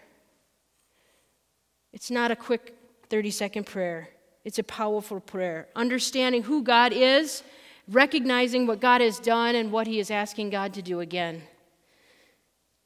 It's 1.91 2.09
not 2.09 2.31
a 2.31 2.35
quick 2.35 2.75
30 3.09 3.29
second 3.29 3.67
prayer, 3.67 4.09
it's 4.43 4.57
a 4.57 4.63
powerful 4.63 5.19
prayer. 5.19 5.67
Understanding 5.75 6.41
who 6.41 6.63
God 6.63 6.91
is, 6.91 7.43
recognizing 7.87 8.65
what 8.65 8.79
God 8.79 9.01
has 9.01 9.19
done 9.19 9.53
and 9.53 9.71
what 9.71 9.85
He 9.85 9.99
is 9.99 10.09
asking 10.09 10.49
God 10.49 10.73
to 10.73 10.81
do 10.81 10.99
again. 10.99 11.43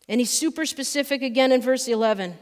And 0.10 0.22
he's 0.22 0.30
super 0.30 0.66
specific 0.66 1.22
again 1.22 1.52
in 1.52 1.62
verse 1.62 1.88
11. 1.88 2.38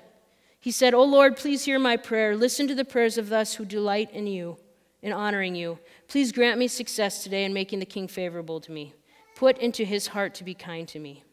He 0.59 0.71
said, 0.71 0.93
O 0.93 1.03
Lord, 1.03 1.37
please 1.37 1.65
hear 1.65 1.79
my 1.79 1.97
prayer. 1.97 2.35
Listen 2.35 2.67
to 2.67 2.75
the 2.75 2.85
prayers 2.85 3.17
of 3.17 3.31
us 3.31 3.53
who 3.53 3.65
delight 3.65 4.11
in 4.11 4.27
you, 4.27 4.57
in 5.01 5.13
honoring 5.13 5.55
you. 5.55 5.79
Please 6.07 6.31
grant 6.31 6.59
me 6.59 6.67
success 6.67 7.23
today 7.23 7.45
in 7.45 7.53
making 7.53 7.79
the 7.79 7.85
king 7.85 8.07
favorable 8.07 8.59
to 8.61 8.71
me. 8.71 8.93
Put 9.35 9.57
into 9.59 9.83
his 9.83 10.07
heart 10.07 10.33
to 10.35 10.43
be 10.43 10.53
kind 10.53 10.87
to 10.87 10.99
me. 10.99 11.23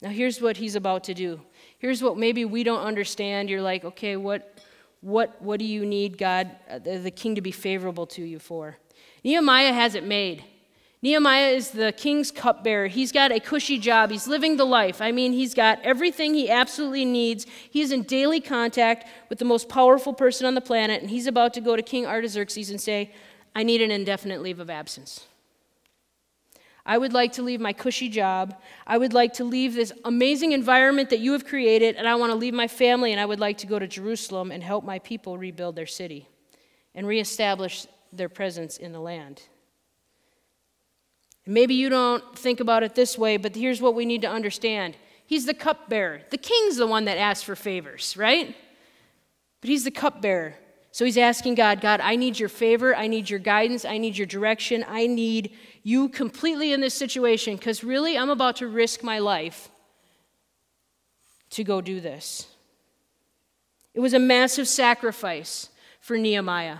Now, 0.00 0.10
here's 0.10 0.40
what 0.40 0.58
he's 0.58 0.74
about 0.74 1.04
to 1.04 1.14
do. 1.14 1.40
Here's 1.78 2.02
what 2.02 2.16
maybe 2.16 2.44
we 2.44 2.62
don't 2.62 2.82
understand. 2.82 3.48
You're 3.48 3.62
like, 3.62 3.84
okay, 3.84 4.16
what, 4.16 4.58
what, 5.00 5.40
what 5.40 5.58
do 5.58 5.64
you 5.64 5.86
need 5.86 6.18
God, 6.18 6.50
uh, 6.68 6.78
the, 6.78 6.98
the 6.98 7.10
king, 7.10 7.34
to 7.34 7.40
be 7.40 7.50
favorable 7.50 8.06
to 8.08 8.22
you 8.22 8.38
for? 8.38 8.76
Nehemiah 9.22 9.72
has 9.72 9.94
it 9.94 10.04
made. 10.04 10.44
Nehemiah 11.04 11.50
is 11.50 11.72
the 11.72 11.92
king's 11.92 12.30
cupbearer. 12.30 12.86
He's 12.86 13.12
got 13.12 13.30
a 13.30 13.38
cushy 13.38 13.76
job. 13.76 14.10
He's 14.10 14.26
living 14.26 14.56
the 14.56 14.64
life. 14.64 15.02
I 15.02 15.12
mean, 15.12 15.34
he's 15.34 15.52
got 15.52 15.78
everything 15.82 16.32
he 16.32 16.48
absolutely 16.48 17.04
needs. 17.04 17.44
He's 17.70 17.92
in 17.92 18.04
daily 18.04 18.40
contact 18.40 19.06
with 19.28 19.38
the 19.38 19.44
most 19.44 19.68
powerful 19.68 20.14
person 20.14 20.46
on 20.46 20.54
the 20.54 20.62
planet, 20.62 21.02
and 21.02 21.10
he's 21.10 21.26
about 21.26 21.52
to 21.54 21.60
go 21.60 21.76
to 21.76 21.82
King 21.82 22.06
Artaxerxes 22.06 22.70
and 22.70 22.80
say, 22.80 23.12
I 23.54 23.64
need 23.64 23.82
an 23.82 23.90
indefinite 23.90 24.40
leave 24.40 24.60
of 24.60 24.70
absence. 24.70 25.26
I 26.86 26.96
would 26.96 27.12
like 27.12 27.34
to 27.34 27.42
leave 27.42 27.60
my 27.60 27.74
cushy 27.74 28.08
job. 28.08 28.56
I 28.86 28.96
would 28.96 29.12
like 29.12 29.34
to 29.34 29.44
leave 29.44 29.74
this 29.74 29.92
amazing 30.06 30.52
environment 30.52 31.10
that 31.10 31.20
you 31.20 31.32
have 31.32 31.44
created, 31.44 31.96
and 31.96 32.08
I 32.08 32.14
want 32.14 32.30
to 32.32 32.36
leave 32.36 32.54
my 32.54 32.66
family, 32.66 33.12
and 33.12 33.20
I 33.20 33.26
would 33.26 33.40
like 33.40 33.58
to 33.58 33.66
go 33.66 33.78
to 33.78 33.86
Jerusalem 33.86 34.50
and 34.50 34.62
help 34.62 34.84
my 34.84 35.00
people 35.00 35.36
rebuild 35.36 35.76
their 35.76 35.84
city 35.84 36.30
and 36.94 37.06
reestablish 37.06 37.86
their 38.10 38.30
presence 38.30 38.78
in 38.78 38.92
the 38.92 39.00
land. 39.00 39.42
Maybe 41.46 41.74
you 41.74 41.88
don't 41.88 42.36
think 42.38 42.60
about 42.60 42.82
it 42.82 42.94
this 42.94 43.18
way, 43.18 43.36
but 43.36 43.54
here's 43.54 43.82
what 43.82 43.94
we 43.94 44.06
need 44.06 44.22
to 44.22 44.28
understand 44.28 44.96
He's 45.26 45.46
the 45.46 45.54
cupbearer. 45.54 46.20
The 46.30 46.38
king's 46.38 46.76
the 46.76 46.86
one 46.86 47.06
that 47.06 47.16
asks 47.16 47.42
for 47.42 47.56
favors, 47.56 48.16
right? 48.16 48.54
But 49.60 49.70
he's 49.70 49.84
the 49.84 49.90
cupbearer. 49.90 50.54
So 50.92 51.04
he's 51.04 51.18
asking 51.18 51.54
God, 51.54 51.80
God, 51.80 52.00
I 52.00 52.16
need 52.16 52.38
your 52.38 52.50
favor. 52.50 52.94
I 52.94 53.06
need 53.06 53.30
your 53.30 53.38
guidance. 53.38 53.84
I 53.84 53.98
need 53.98 54.16
your 54.16 54.26
direction. 54.26 54.84
I 54.86 55.06
need 55.06 55.52
you 55.82 56.08
completely 56.08 56.72
in 56.72 56.80
this 56.80 56.94
situation 56.94 57.56
because 57.56 57.82
really, 57.82 58.16
I'm 58.16 58.30
about 58.30 58.56
to 58.56 58.68
risk 58.68 59.02
my 59.02 59.18
life 59.18 59.70
to 61.50 61.64
go 61.64 61.80
do 61.80 62.00
this. 62.00 62.46
It 63.94 64.00
was 64.00 64.12
a 64.12 64.18
massive 64.18 64.68
sacrifice 64.68 65.70
for 66.00 66.18
Nehemiah. 66.18 66.78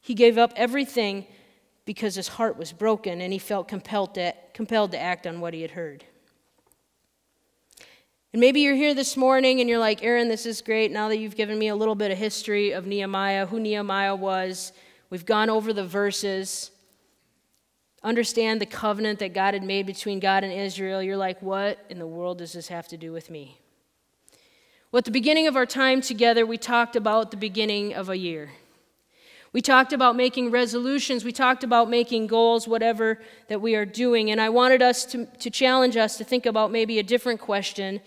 He 0.00 0.14
gave 0.14 0.36
up 0.36 0.52
everything 0.56 1.26
because 1.84 2.14
his 2.14 2.28
heart 2.28 2.56
was 2.56 2.72
broken 2.72 3.20
and 3.20 3.32
he 3.32 3.38
felt 3.38 3.68
compelled 3.68 4.14
to, 4.14 4.34
compelled 4.52 4.92
to 4.92 4.98
act 4.98 5.26
on 5.26 5.40
what 5.40 5.54
he 5.54 5.62
had 5.62 5.72
heard. 5.72 6.04
And 8.32 8.40
maybe 8.40 8.62
you're 8.62 8.74
here 8.74 8.94
this 8.94 9.16
morning 9.16 9.60
and 9.60 9.68
you're 9.68 9.78
like, 9.78 10.02
Aaron, 10.02 10.28
this 10.28 10.44
is 10.44 10.60
great. 10.60 10.90
Now 10.90 11.08
that 11.08 11.18
you've 11.18 11.36
given 11.36 11.58
me 11.58 11.68
a 11.68 11.76
little 11.76 11.94
bit 11.94 12.10
of 12.10 12.18
history 12.18 12.72
of 12.72 12.86
Nehemiah, 12.86 13.46
who 13.46 13.60
Nehemiah 13.60 14.16
was, 14.16 14.72
we've 15.08 15.24
gone 15.24 15.50
over 15.50 15.72
the 15.72 15.86
verses, 15.86 16.72
understand 18.02 18.60
the 18.60 18.66
covenant 18.66 19.20
that 19.20 19.34
God 19.34 19.54
had 19.54 19.62
made 19.62 19.86
between 19.86 20.18
God 20.18 20.42
and 20.42 20.52
Israel. 20.52 21.00
You're 21.00 21.16
like, 21.16 21.40
what 21.42 21.84
in 21.88 21.98
the 22.00 22.06
world 22.06 22.38
does 22.38 22.54
this 22.54 22.68
have 22.68 22.88
to 22.88 22.96
do 22.96 23.12
with 23.12 23.30
me? 23.30 23.60
Well, 24.90 24.98
at 24.98 25.04
the 25.04 25.10
beginning 25.10 25.46
of 25.46 25.54
our 25.54 25.66
time 25.66 26.00
together, 26.00 26.44
we 26.44 26.58
talked 26.58 26.96
about 26.96 27.30
the 27.30 27.36
beginning 27.36 27.94
of 27.94 28.08
a 28.08 28.16
year. 28.16 28.50
We 29.54 29.62
talked 29.62 29.94
about 29.94 30.16
making 30.16 30.50
resolutions. 30.50 31.24
We 31.24 31.32
talked 31.32 31.64
about 31.64 31.88
making 31.88 32.26
goals, 32.26 32.68
whatever 32.68 33.20
that 33.48 33.62
we 33.62 33.76
are 33.76 33.86
doing. 33.86 34.30
And 34.30 34.40
I 34.40 34.50
wanted 34.50 34.82
us 34.82 35.06
to, 35.06 35.24
to 35.24 35.48
challenge 35.48 35.96
us 35.96 36.18
to 36.18 36.24
think 36.24 36.44
about 36.44 36.70
maybe 36.70 36.98
a 36.98 37.02
different 37.02 37.40
question 37.40 38.02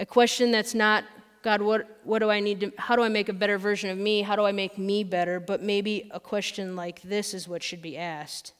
a 0.00 0.06
question 0.06 0.50
that's 0.52 0.74
not, 0.74 1.04
God, 1.42 1.60
what, 1.60 2.00
what 2.04 2.20
do 2.20 2.30
I 2.30 2.40
need 2.40 2.60
to, 2.60 2.72
how 2.78 2.94
do 2.94 3.02
I 3.02 3.08
make 3.08 3.28
a 3.28 3.32
better 3.32 3.58
version 3.58 3.90
of 3.90 3.98
me? 3.98 4.22
How 4.22 4.36
do 4.36 4.44
I 4.44 4.52
make 4.52 4.78
me 4.78 5.02
better? 5.02 5.40
But 5.40 5.62
maybe 5.62 6.08
a 6.12 6.20
question 6.20 6.76
like 6.76 7.02
this 7.02 7.34
is 7.34 7.48
what 7.48 7.62
should 7.62 7.82
be 7.82 7.96
asked 7.96 8.52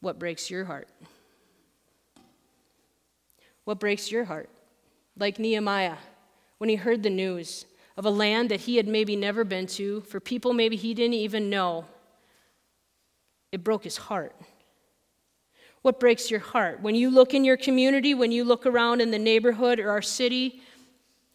What 0.00 0.18
breaks 0.18 0.50
your 0.50 0.64
heart? 0.64 0.88
What 3.64 3.78
breaks 3.78 4.10
your 4.10 4.24
heart? 4.24 4.48
Like 5.18 5.38
Nehemiah, 5.38 5.96
when 6.58 6.70
he 6.70 6.76
heard 6.76 7.02
the 7.02 7.10
news 7.10 7.66
of 8.00 8.06
a 8.06 8.10
land 8.10 8.50
that 8.50 8.60
he 8.60 8.78
had 8.78 8.88
maybe 8.88 9.14
never 9.14 9.44
been 9.44 9.66
to, 9.66 10.00
for 10.00 10.20
people 10.20 10.54
maybe 10.54 10.74
he 10.74 10.94
didn't 10.94 11.12
even 11.12 11.50
know, 11.50 11.84
it 13.52 13.62
broke 13.62 13.84
his 13.84 13.98
heart. 13.98 14.34
What 15.82 16.00
breaks 16.00 16.30
your 16.30 16.40
heart? 16.40 16.80
When 16.80 16.94
you 16.94 17.10
look 17.10 17.34
in 17.34 17.44
your 17.44 17.58
community, 17.58 18.14
when 18.14 18.32
you 18.32 18.42
look 18.42 18.64
around 18.64 19.02
in 19.02 19.10
the 19.10 19.18
neighborhood 19.18 19.78
or 19.78 19.90
our 19.90 20.00
city, 20.00 20.62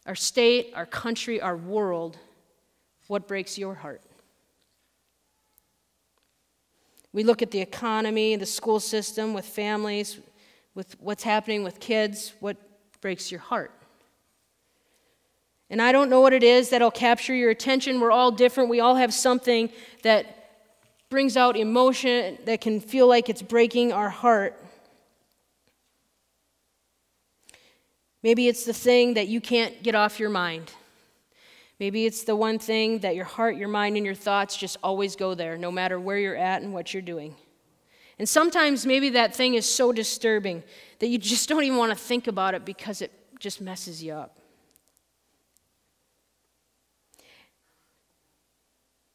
our 0.06 0.16
state, 0.16 0.72
our 0.74 0.86
country, 0.86 1.40
our 1.40 1.56
world, 1.56 2.18
what 3.06 3.28
breaks 3.28 3.56
your 3.56 3.74
heart? 3.74 4.02
We 7.12 7.22
look 7.22 7.42
at 7.42 7.52
the 7.52 7.60
economy, 7.60 8.34
the 8.34 8.44
school 8.44 8.80
system, 8.80 9.34
with 9.34 9.46
families, 9.46 10.18
with 10.74 10.96
what's 10.98 11.22
happening 11.22 11.62
with 11.62 11.78
kids. 11.78 12.32
What 12.40 12.56
breaks 13.00 13.30
your 13.30 13.40
heart? 13.40 13.70
And 15.68 15.82
I 15.82 15.92
don't 15.92 16.08
know 16.08 16.20
what 16.20 16.32
it 16.32 16.42
is 16.42 16.70
that'll 16.70 16.90
capture 16.90 17.34
your 17.34 17.50
attention. 17.50 18.00
We're 18.00 18.12
all 18.12 18.30
different. 18.30 18.70
We 18.70 18.80
all 18.80 18.94
have 18.94 19.12
something 19.12 19.70
that 20.02 20.36
brings 21.08 21.36
out 21.36 21.56
emotion 21.56 22.38
that 22.44 22.60
can 22.60 22.80
feel 22.80 23.06
like 23.06 23.28
it's 23.28 23.42
breaking 23.42 23.92
our 23.92 24.10
heart. 24.10 24.60
Maybe 28.22 28.48
it's 28.48 28.64
the 28.64 28.72
thing 28.72 29.14
that 29.14 29.28
you 29.28 29.40
can't 29.40 29.82
get 29.82 29.94
off 29.94 30.18
your 30.18 30.30
mind. 30.30 30.72
Maybe 31.78 32.06
it's 32.06 32.24
the 32.24 32.34
one 32.34 32.58
thing 32.58 33.00
that 33.00 33.14
your 33.14 33.24
heart, 33.24 33.56
your 33.56 33.68
mind, 33.68 33.96
and 33.96 34.06
your 34.06 34.14
thoughts 34.14 34.56
just 34.56 34.78
always 34.82 35.14
go 35.14 35.34
there, 35.34 35.58
no 35.58 35.70
matter 35.70 36.00
where 36.00 36.18
you're 36.18 36.36
at 36.36 36.62
and 36.62 36.72
what 36.72 36.94
you're 36.94 37.02
doing. 37.02 37.36
And 38.18 38.28
sometimes 38.28 38.86
maybe 38.86 39.10
that 39.10 39.36
thing 39.36 39.54
is 39.54 39.68
so 39.68 39.92
disturbing 39.92 40.62
that 41.00 41.08
you 41.08 41.18
just 41.18 41.48
don't 41.48 41.64
even 41.64 41.76
want 41.76 41.92
to 41.92 41.98
think 41.98 42.28
about 42.28 42.54
it 42.54 42.64
because 42.64 43.02
it 43.02 43.12
just 43.38 43.60
messes 43.60 44.02
you 44.02 44.14
up. 44.14 44.38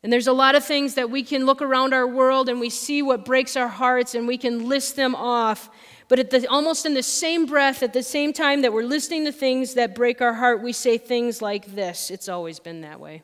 And 0.03 0.11
there's 0.11 0.27
a 0.27 0.33
lot 0.33 0.55
of 0.55 0.65
things 0.65 0.95
that 0.95 1.11
we 1.11 1.21
can 1.21 1.45
look 1.45 1.61
around 1.61 1.93
our 1.93 2.07
world 2.07 2.49
and 2.49 2.59
we 2.59 2.71
see 2.71 3.03
what 3.03 3.23
breaks 3.23 3.55
our 3.55 3.67
hearts 3.67 4.15
and 4.15 4.27
we 4.27 4.37
can 4.37 4.67
list 4.67 4.95
them 4.95 5.13
off. 5.13 5.69
But 6.07 6.19
at 6.19 6.31
the, 6.31 6.47
almost 6.47 6.85
in 6.85 6.95
the 6.95 7.03
same 7.03 7.45
breath, 7.45 7.83
at 7.83 7.93
the 7.93 8.01
same 8.01 8.33
time 8.33 8.63
that 8.63 8.73
we're 8.73 8.83
listening 8.83 9.25
to 9.25 9.31
things 9.31 9.75
that 9.75 9.93
break 9.93 10.19
our 10.21 10.33
heart, 10.33 10.63
we 10.63 10.73
say 10.73 10.97
things 10.97 11.41
like 11.41 11.75
this 11.75 12.09
It's 12.09 12.29
always 12.29 12.59
been 12.59 12.81
that 12.81 12.99
way. 12.99 13.21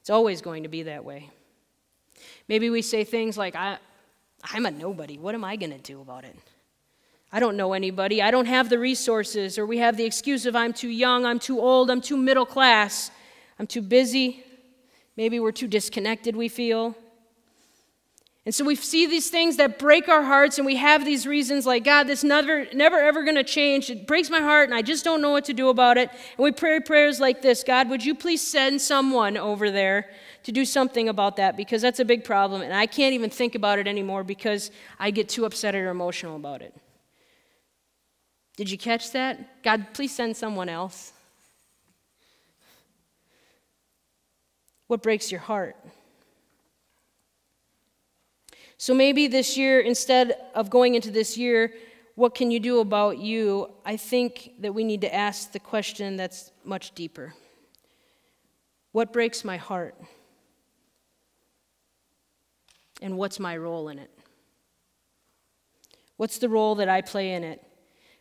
It's 0.00 0.10
always 0.10 0.40
going 0.40 0.62
to 0.62 0.68
be 0.68 0.84
that 0.84 1.04
way. 1.04 1.30
Maybe 2.46 2.70
we 2.70 2.82
say 2.82 3.04
things 3.04 3.36
like, 3.36 3.56
I, 3.56 3.78
I'm 4.44 4.66
a 4.66 4.70
nobody. 4.70 5.18
What 5.18 5.34
am 5.34 5.44
I 5.44 5.56
going 5.56 5.72
to 5.72 5.78
do 5.78 6.00
about 6.00 6.24
it? 6.24 6.36
I 7.32 7.40
don't 7.40 7.56
know 7.56 7.72
anybody. 7.72 8.22
I 8.22 8.30
don't 8.30 8.46
have 8.46 8.68
the 8.68 8.78
resources. 8.78 9.58
Or 9.58 9.66
we 9.66 9.78
have 9.78 9.96
the 9.96 10.04
excuse 10.04 10.46
of, 10.46 10.54
I'm 10.54 10.72
too 10.72 10.88
young, 10.88 11.26
I'm 11.26 11.40
too 11.40 11.58
old, 11.58 11.90
I'm 11.90 12.00
too 12.00 12.16
middle 12.16 12.46
class, 12.46 13.10
I'm 13.58 13.66
too 13.66 13.82
busy. 13.82 14.44
Maybe 15.16 15.38
we're 15.38 15.52
too 15.52 15.68
disconnected, 15.68 16.34
we 16.34 16.48
feel. 16.48 16.96
And 18.46 18.54
so 18.54 18.62
we 18.62 18.74
see 18.74 19.06
these 19.06 19.30
things 19.30 19.56
that 19.56 19.78
break 19.78 20.06
our 20.08 20.22
hearts, 20.22 20.58
and 20.58 20.66
we 20.66 20.76
have 20.76 21.04
these 21.04 21.26
reasons 21.26 21.64
like, 21.64 21.82
God, 21.82 22.04
this 22.04 22.22
never, 22.22 22.66
never 22.74 23.00
ever 23.00 23.22
going 23.22 23.36
to 23.36 23.44
change. 23.44 23.88
It 23.88 24.06
breaks 24.06 24.28
my 24.28 24.40
heart, 24.40 24.68
and 24.68 24.74
I 24.74 24.82
just 24.82 25.02
don't 25.02 25.22
know 25.22 25.30
what 25.30 25.46
to 25.46 25.54
do 25.54 25.70
about 25.70 25.96
it. 25.96 26.10
And 26.10 26.44
we 26.44 26.52
pray 26.52 26.78
prayers 26.80 27.20
like 27.20 27.40
this 27.40 27.62
God, 27.62 27.88
would 27.88 28.04
you 28.04 28.14
please 28.14 28.46
send 28.46 28.82
someone 28.82 29.38
over 29.38 29.70
there 29.70 30.10
to 30.42 30.52
do 30.52 30.66
something 30.66 31.08
about 31.08 31.36
that? 31.36 31.56
Because 31.56 31.80
that's 31.80 32.00
a 32.00 32.04
big 32.04 32.22
problem, 32.22 32.60
and 32.60 32.74
I 32.74 32.84
can't 32.84 33.14
even 33.14 33.30
think 33.30 33.54
about 33.54 33.78
it 33.78 33.88
anymore 33.88 34.24
because 34.24 34.70
I 34.98 35.10
get 35.10 35.30
too 35.30 35.46
upset 35.46 35.74
or 35.74 35.88
emotional 35.88 36.36
about 36.36 36.60
it. 36.60 36.74
Did 38.58 38.70
you 38.70 38.76
catch 38.76 39.12
that? 39.12 39.62
God, 39.62 39.86
please 39.94 40.14
send 40.14 40.36
someone 40.36 40.68
else. 40.68 41.13
What 44.86 45.02
breaks 45.02 45.30
your 45.30 45.40
heart? 45.40 45.76
So 48.76 48.92
maybe 48.92 49.26
this 49.28 49.56
year, 49.56 49.80
instead 49.80 50.36
of 50.54 50.68
going 50.68 50.94
into 50.94 51.10
this 51.10 51.38
year, 51.38 51.72
what 52.16 52.34
can 52.34 52.50
you 52.50 52.60
do 52.60 52.80
about 52.80 53.18
you? 53.18 53.70
I 53.84 53.96
think 53.96 54.52
that 54.60 54.74
we 54.74 54.84
need 54.84 55.00
to 55.00 55.14
ask 55.14 55.52
the 55.52 55.58
question 55.58 56.16
that's 56.16 56.52
much 56.64 56.94
deeper 56.94 57.34
What 58.92 59.12
breaks 59.12 59.44
my 59.44 59.56
heart? 59.56 59.96
And 63.02 63.16
what's 63.16 63.40
my 63.40 63.56
role 63.56 63.88
in 63.88 63.98
it? 63.98 64.10
What's 66.16 66.38
the 66.38 66.48
role 66.48 66.76
that 66.76 66.88
I 66.88 67.00
play 67.00 67.32
in 67.32 67.42
it? 67.42 67.60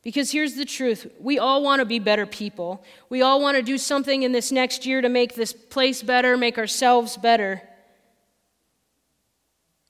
Because 0.04 0.32
here's 0.32 0.56
the 0.56 0.66
truth 0.66 1.08
we 1.20 1.40
all 1.40 1.64
want 1.64 1.80
to 1.80 1.86
be 1.86 2.00
better 2.00 2.26
people. 2.26 2.84
We 3.10 3.22
all 3.22 3.42
want 3.42 3.58
to 3.58 3.64
do 3.64 3.78
something 3.78 4.24
in 4.24 4.34
this 4.34 4.52
next 4.52 4.86
year 4.86 5.02
to 5.02 5.10
make 5.10 5.36
this 5.36 5.54
place 5.54 6.04
better, 6.04 6.38
make 6.38 6.58
ourselves 6.58 7.18
better. 7.18 7.62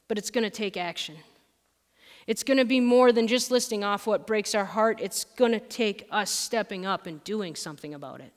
But 0.07 0.17
it's 0.17 0.29
going 0.29 0.43
to 0.43 0.51
take 0.51 0.77
action. 0.77 1.15
It's 2.27 2.43
going 2.43 2.57
to 2.57 2.65
be 2.65 2.79
more 2.79 3.11
than 3.11 3.27
just 3.27 3.51
listing 3.51 3.83
off 3.83 4.07
what 4.07 4.27
breaks 4.27 4.55
our 4.55 4.65
heart, 4.65 4.99
it's 5.01 5.23
going 5.23 5.51
to 5.51 5.59
take 5.59 6.07
us 6.11 6.29
stepping 6.29 6.85
up 6.85 7.05
and 7.05 7.23
doing 7.23 7.55
something 7.55 7.93
about 7.93 8.21
it. 8.21 8.31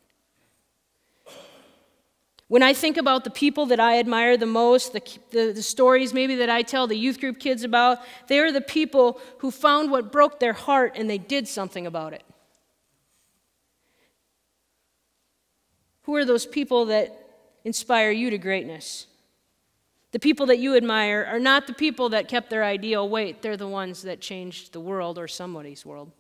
When 2.49 2.63
I 2.63 2.75
think 2.75 2.97
about 2.97 3.25
the 3.25 3.31
people 3.31 3.67
that 3.67 3.81
I 3.81 3.99
admire 3.99 4.37
the 4.37 4.47
most, 4.47 4.93
the, 4.93 5.03
the, 5.31 5.53
the, 5.53 5.63
stories 5.63 6.15
maybe 6.15 6.37
that 6.37 6.49
I 6.49 6.63
tell 6.63 6.87
the 6.87 6.97
youth 6.97 7.19
group 7.19 7.41
kids 7.41 7.65
about, 7.65 7.99
they 8.29 8.39
are 8.39 8.53
the 8.53 8.61
people 8.61 9.21
who 9.39 9.51
found 9.51 9.91
what 9.91 10.13
broke 10.13 10.39
their 10.39 10.53
heart 10.53 10.93
and 10.97 11.11
they 11.11 11.19
did 11.19 11.49
something 11.49 11.87
about 11.87 12.13
it. 12.13 12.23
Who 16.03 16.15
are 16.15 16.25
those 16.25 16.47
people 16.47 16.87
that 16.87 17.19
inspire 17.65 18.13
you 18.13 18.31
to 18.31 18.39
greatness? 18.39 19.09
The 20.13 20.21
people 20.21 20.47
that 20.47 20.61
you 20.61 20.77
admire 20.77 21.27
are 21.29 21.41
not 21.41 21.67
the 21.67 21.75
people 21.75 22.11
that 22.11 22.29
kept 22.29 22.49
their 22.49 22.63
ideal 22.63 23.09
weight, 23.09 23.43
they're 23.43 23.57
the 23.57 23.67
ones 23.67 24.03
that 24.03 24.21
changed 24.21 24.73
the 24.73 24.79
world 24.79 25.19
or 25.19 25.27
somebody's 25.27 25.85
world. 25.85 26.13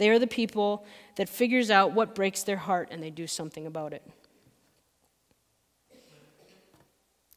They 0.00 0.08
are 0.08 0.18
the 0.18 0.26
people 0.26 0.86
that 1.16 1.28
figures 1.28 1.70
out 1.70 1.92
what 1.92 2.14
breaks 2.14 2.42
their 2.42 2.56
heart 2.56 2.88
and 2.90 3.02
they 3.02 3.10
do 3.10 3.26
something 3.26 3.66
about 3.66 3.92
it. 3.92 4.02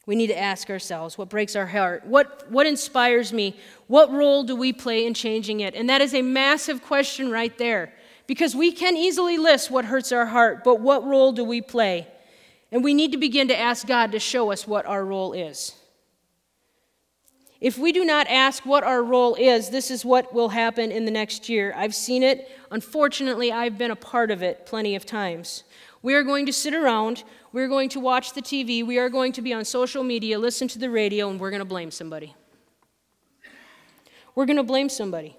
We 0.06 0.16
need 0.16 0.28
to 0.28 0.40
ask 0.40 0.70
ourselves 0.70 1.18
what 1.18 1.28
breaks 1.28 1.58
our 1.58 1.66
heart? 1.66 2.06
What, 2.06 2.50
what 2.50 2.66
inspires 2.66 3.34
me? 3.34 3.58
What 3.88 4.14
role 4.14 4.46
do 4.46 4.56
we 4.56 4.72
play 4.72 5.06
in 5.06 5.14
changing 5.14 5.60
it? 5.60 5.76
And 5.76 5.90
that 5.90 6.00
is 6.00 6.14
a 6.14 6.22
massive 6.22 6.82
question 6.82 7.30
right 7.30 7.56
there 7.58 7.92
because 8.28 8.56
we 8.56 8.72
can 8.72 8.96
easily 8.96 9.38
list 9.38 9.70
what 9.70 9.84
hurts 9.84 10.14
our 10.14 10.28
heart, 10.28 10.64
but 10.64 10.80
what 10.80 11.06
role 11.06 11.34
do 11.34 11.44
we 11.44 11.60
play? 11.60 12.08
And 12.72 12.82
we 12.82 12.94
need 12.94 13.12
to 13.12 13.18
begin 13.18 13.50
to 13.50 13.60
ask 13.60 13.86
God 13.86 14.14
to 14.14 14.20
show 14.20 14.54
us 14.54 14.66
what 14.66 14.86
our 14.86 15.04
role 15.04 15.34
is. 15.34 15.76
If 17.64 17.78
we 17.78 17.94
do 17.94 18.04
not 18.04 18.28
ask 18.28 18.66
what 18.66 18.84
our 18.84 19.02
role 19.02 19.36
is, 19.36 19.70
this 19.70 19.90
is 19.90 20.04
what 20.04 20.34
will 20.34 20.50
happen 20.50 20.92
in 20.92 21.06
the 21.06 21.12
next 21.12 21.48
year. 21.48 21.74
I've 21.78 21.96
seen 21.96 22.22
it. 22.22 22.52
Unfortunately, 22.72 23.54
I've 23.54 23.78
been 23.78 23.90
a 23.90 23.96
part 23.96 24.32
of 24.32 24.44
it 24.44 24.66
plenty 24.66 24.98
of 24.98 25.06
times. 25.06 25.64
We 26.02 26.14
are 26.14 26.24
going 26.24 26.46
to 26.48 26.52
sit 26.52 26.74
around, 26.74 27.24
we're 27.54 27.70
going 27.70 27.88
to 27.90 28.02
watch 28.02 28.34
the 28.34 28.42
TV, 28.42 28.86
we 28.86 29.00
are 29.00 29.08
going 29.08 29.32
to 29.32 29.42
be 29.42 29.54
on 29.54 29.64
social 29.64 30.04
media, 30.04 30.38
listen 30.38 30.68
to 30.68 30.78
the 30.78 30.90
radio, 30.90 31.30
and 31.30 31.40
we're 31.40 31.52
going 31.52 31.62
to 31.62 31.66
blame 31.66 31.90
somebody. 31.90 32.36
We're 34.36 34.46
going 34.46 34.58
to 34.58 34.64
blame 34.64 34.90
somebody. 34.90 35.38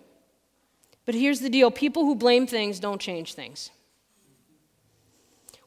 But 1.04 1.14
here's 1.14 1.40
the 1.40 1.50
deal 1.50 1.70
people 1.70 2.06
who 2.06 2.14
blame 2.14 2.46
things 2.46 2.80
don't 2.80 3.02
change 3.02 3.34
things. 3.34 3.70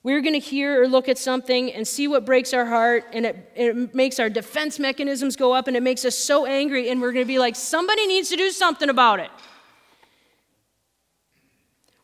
We're 0.08 0.22
going 0.22 0.36
to 0.36 0.40
hear 0.40 0.82
or 0.82 0.88
look 0.88 1.10
at 1.10 1.18
something 1.18 1.74
and 1.74 1.86
see 1.86 2.08
what 2.08 2.24
breaks 2.24 2.54
our 2.54 2.66
heart, 2.66 3.04
and 3.12 3.26
it, 3.26 3.52
it 3.58 3.94
makes 3.94 4.22
our 4.22 4.30
defense 4.30 4.80
mechanisms 4.80 5.36
go 5.36 5.52
up, 5.52 5.68
and 5.68 5.76
it 5.76 5.84
makes 5.84 6.06
us 6.06 6.18
so 6.18 6.46
angry, 6.46 6.90
and 6.90 7.02
we're 7.02 7.12
going 7.12 7.26
to 7.26 7.28
be 7.28 7.40
like, 7.40 7.58
somebody 7.58 8.08
needs 8.08 8.30
to 8.30 8.38
do 8.38 8.50
something 8.52 8.88
about 8.88 9.20
it. 9.20 9.30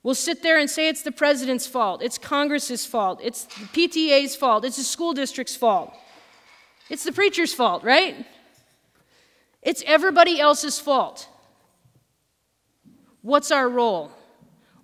We'll 0.03 0.15
sit 0.15 0.43
there 0.43 0.59
and 0.59 0.69
say 0.69 0.89
it's 0.89 1.01
the 1.01 1.13
president's 1.13 1.65
fault, 1.65 2.03
it's 2.03 2.17
Congress's 2.17 2.85
fault, 2.85 3.21
it's 3.23 3.45
the 3.45 3.67
PTA's 3.67 4.35
fault, 4.35 4.65
it's 4.65 4.75
the 4.75 4.83
school 4.83 5.13
district's 5.13 5.55
fault, 5.55 5.93
it's 6.89 7.05
the 7.05 7.13
preacher's 7.13 7.53
fault, 7.53 7.85
right? 7.85 8.25
It's 9.61 9.81
everybody 9.85 10.41
else's 10.41 10.77
fault. 10.77 11.29
What's 13.21 13.49
our 13.49 13.69
role? 13.69 14.11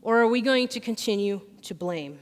Or 0.01 0.19
are 0.19 0.27
we 0.29 0.39
going 0.39 0.69
to 0.69 0.79
continue 0.79 1.41
to 1.63 1.75
blame? 1.75 2.19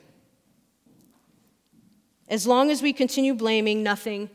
As 2.28 2.46
long 2.46 2.72
as 2.72 2.82
we 2.82 2.94
continue 2.94 3.34
blaming, 3.34 3.84
nothing 3.84 4.30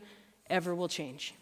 ever 0.49 0.73
will 0.73 0.87
change. 0.87 1.33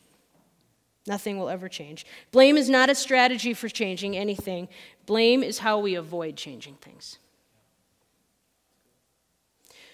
Nothing 1.08 1.40
will 1.40 1.50
ever 1.50 1.68
change. 1.68 2.06
Blame 2.32 2.58
is 2.58 2.70
not 2.70 2.90
a 2.90 2.96
strategy 2.96 3.54
for 3.54 3.70
changing 3.70 4.16
anything, 4.16 4.68
blame 5.06 5.44
is 5.44 5.60
how 5.60 5.80
we 5.80 5.96
avoid 5.96 6.36
changing 6.36 6.76
things. 6.76 7.18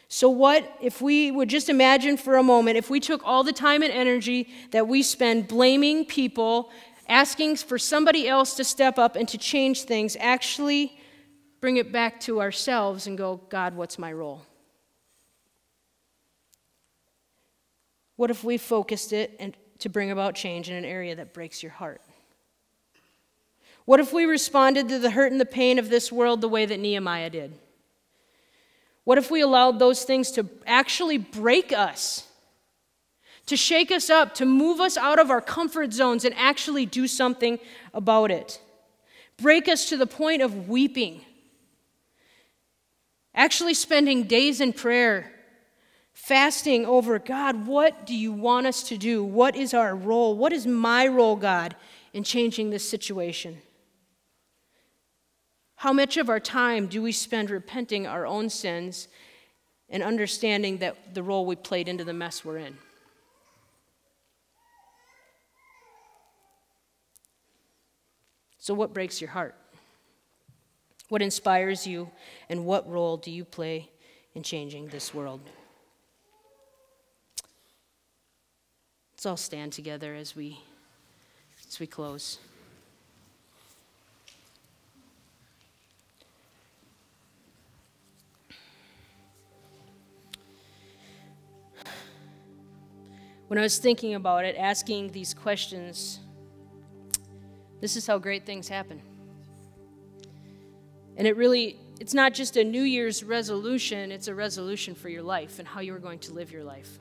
So, 0.10 0.30
what 0.30 0.78
if 0.82 1.02
we 1.02 1.32
would 1.32 1.50
just 1.50 1.70
imagine 1.70 2.16
for 2.18 2.38
a 2.38 2.44
moment 2.44 2.78
if 2.78 2.90
we 2.90 3.00
took 3.00 3.22
all 3.26 3.44
the 3.44 3.54
time 3.54 3.84
and 3.84 3.92
energy 3.92 4.50
that 4.72 4.88
we 4.88 5.04
spend 5.04 5.48
blaming 5.48 6.06
people, 6.06 6.72
asking 7.10 7.58
for 7.58 7.78
somebody 7.78 8.28
else 8.28 8.56
to 8.56 8.64
step 8.64 8.98
up 8.98 9.16
and 9.16 9.28
to 9.28 9.38
change 9.38 9.84
things, 9.84 10.16
actually 10.20 10.98
bring 11.60 11.78
it 11.78 11.92
back 11.92 12.20
to 12.22 12.40
ourselves 12.40 13.08
and 13.08 13.18
go, 13.18 13.42
God, 13.50 13.76
what's 13.76 14.00
my 14.00 14.14
role? 14.14 14.44
What 18.18 18.30
if 18.30 18.44
we 18.44 18.58
focused 18.58 19.14
it 19.14 19.36
and 19.40 19.56
to 19.80 19.90
bring 19.90 20.12
about 20.12 20.36
change 20.36 20.70
in 20.70 20.76
an 20.76 20.86
area 20.86 21.16
that 21.16 21.34
breaks 21.34 21.64
your 21.64 21.72
heart? 21.72 22.02
What 23.86 24.02
if 24.02 24.12
we 24.12 24.26
responded 24.26 24.90
to 24.90 25.00
the 25.00 25.12
hurt 25.12 25.32
and 25.32 25.40
the 25.40 25.46
pain 25.46 25.80
of 25.80 25.90
this 25.90 26.12
world 26.12 26.42
the 26.42 26.50
way 26.50 26.66
that 26.66 26.80
Nehemiah 26.80 27.30
did? 27.30 27.54
What 29.06 29.18
if 29.18 29.32
we 29.32 29.40
allowed 29.40 29.80
those 29.80 30.04
things 30.04 30.32
to 30.32 30.46
actually 30.66 31.18
break 31.18 31.72
us, 31.72 32.28
to 33.46 33.56
shake 33.56 33.92
us 33.92 34.10
up, 34.10 34.34
to 34.36 34.46
move 34.46 34.82
us 34.82 34.98
out 34.98 35.20
of 35.20 35.32
our 35.32 35.40
comfort 35.40 35.94
zones 35.94 36.26
and 36.26 36.36
actually 36.36 36.86
do 36.86 37.08
something 37.08 37.60
about 37.94 38.32
it? 38.32 38.60
Break 39.38 39.70
us 39.70 39.88
to 39.90 39.96
the 39.96 40.08
point 40.08 40.42
of 40.42 40.68
weeping, 40.68 41.22
actually 43.34 43.76
spending 43.76 44.24
days 44.24 44.60
in 44.60 44.74
prayer, 44.74 45.32
fasting 46.18 46.86
over 46.86 47.20
God, 47.20 47.68
what 47.68 48.06
do 48.06 48.14
you 48.14 48.34
want 48.34 48.68
us 48.68 48.84
to 48.90 48.98
do? 48.98 49.24
What 49.24 49.56
is 49.56 49.74
our 49.74 49.96
role? 49.96 50.36
What 50.36 50.52
is 50.52 50.68
my 50.68 51.08
role, 51.08 51.38
God, 51.38 51.76
in 52.12 52.24
changing 52.24 52.70
this 52.70 52.88
situation? 52.88 53.60
How 55.76 55.94
much 55.94 56.18
of 56.18 56.28
our 56.28 56.40
time 56.40 56.88
do 56.88 57.02
we 57.02 57.12
spend 57.12 57.50
repenting 57.50 58.08
our 58.08 58.26
own 58.26 58.50
sins 58.50 59.08
and 59.90 60.02
understanding 60.04 60.80
that 60.80 61.14
the 61.14 61.24
role 61.24 61.46
we 61.46 61.56
played 61.56 61.88
into 61.88 62.04
the 62.04 62.14
mess 62.14 62.44
we're 62.44 62.58
in? 62.58 62.78
So, 68.58 68.74
what 68.74 68.94
breaks 68.94 69.22
your 69.22 69.30
heart? 69.30 69.56
What 71.08 71.22
inspires 71.22 71.88
you, 71.88 72.10
and 72.50 72.66
what 72.66 72.90
role 72.90 73.16
do 73.16 73.32
you 73.32 73.46
play 73.46 73.92
in 74.34 74.44
changing 74.44 74.88
this 74.88 75.14
world? 75.14 75.42
Let's 79.18 79.26
all 79.26 79.36
stand 79.36 79.74
together 79.74 80.14
as 80.14 80.36
we, 80.36 80.60
as 81.68 81.80
we 81.80 81.88
close. 81.88 82.38
when 93.48 93.58
I 93.58 93.64
was 93.64 93.80
thinking 93.80 94.14
about 94.14 94.46
it, 94.46 94.56
asking 94.56 95.14
these 95.14 95.34
questions, 95.34 96.20
this 97.82 97.96
is 97.96 98.06
how 98.06 98.20
great 98.20 98.46
things 98.46 98.68
happen. 98.68 99.02
And 101.16 101.26
it 101.26 101.36
really, 101.36 101.78
it's 102.00 102.14
not 102.14 102.36
just 102.36 102.56
a 102.56 102.64
New 102.64 102.84
Year's 102.84 103.24
resolution, 103.24 104.12
it's 104.12 104.28
a 104.28 104.36
resolution 104.36 104.94
for 104.94 105.10
your 105.10 105.24
life 105.24 105.58
and 105.58 105.68
how 105.68 105.80
you're 105.80 105.98
going 105.98 106.20
to 106.20 106.34
live 106.34 106.52
your 106.52 106.64
life. 106.64 107.00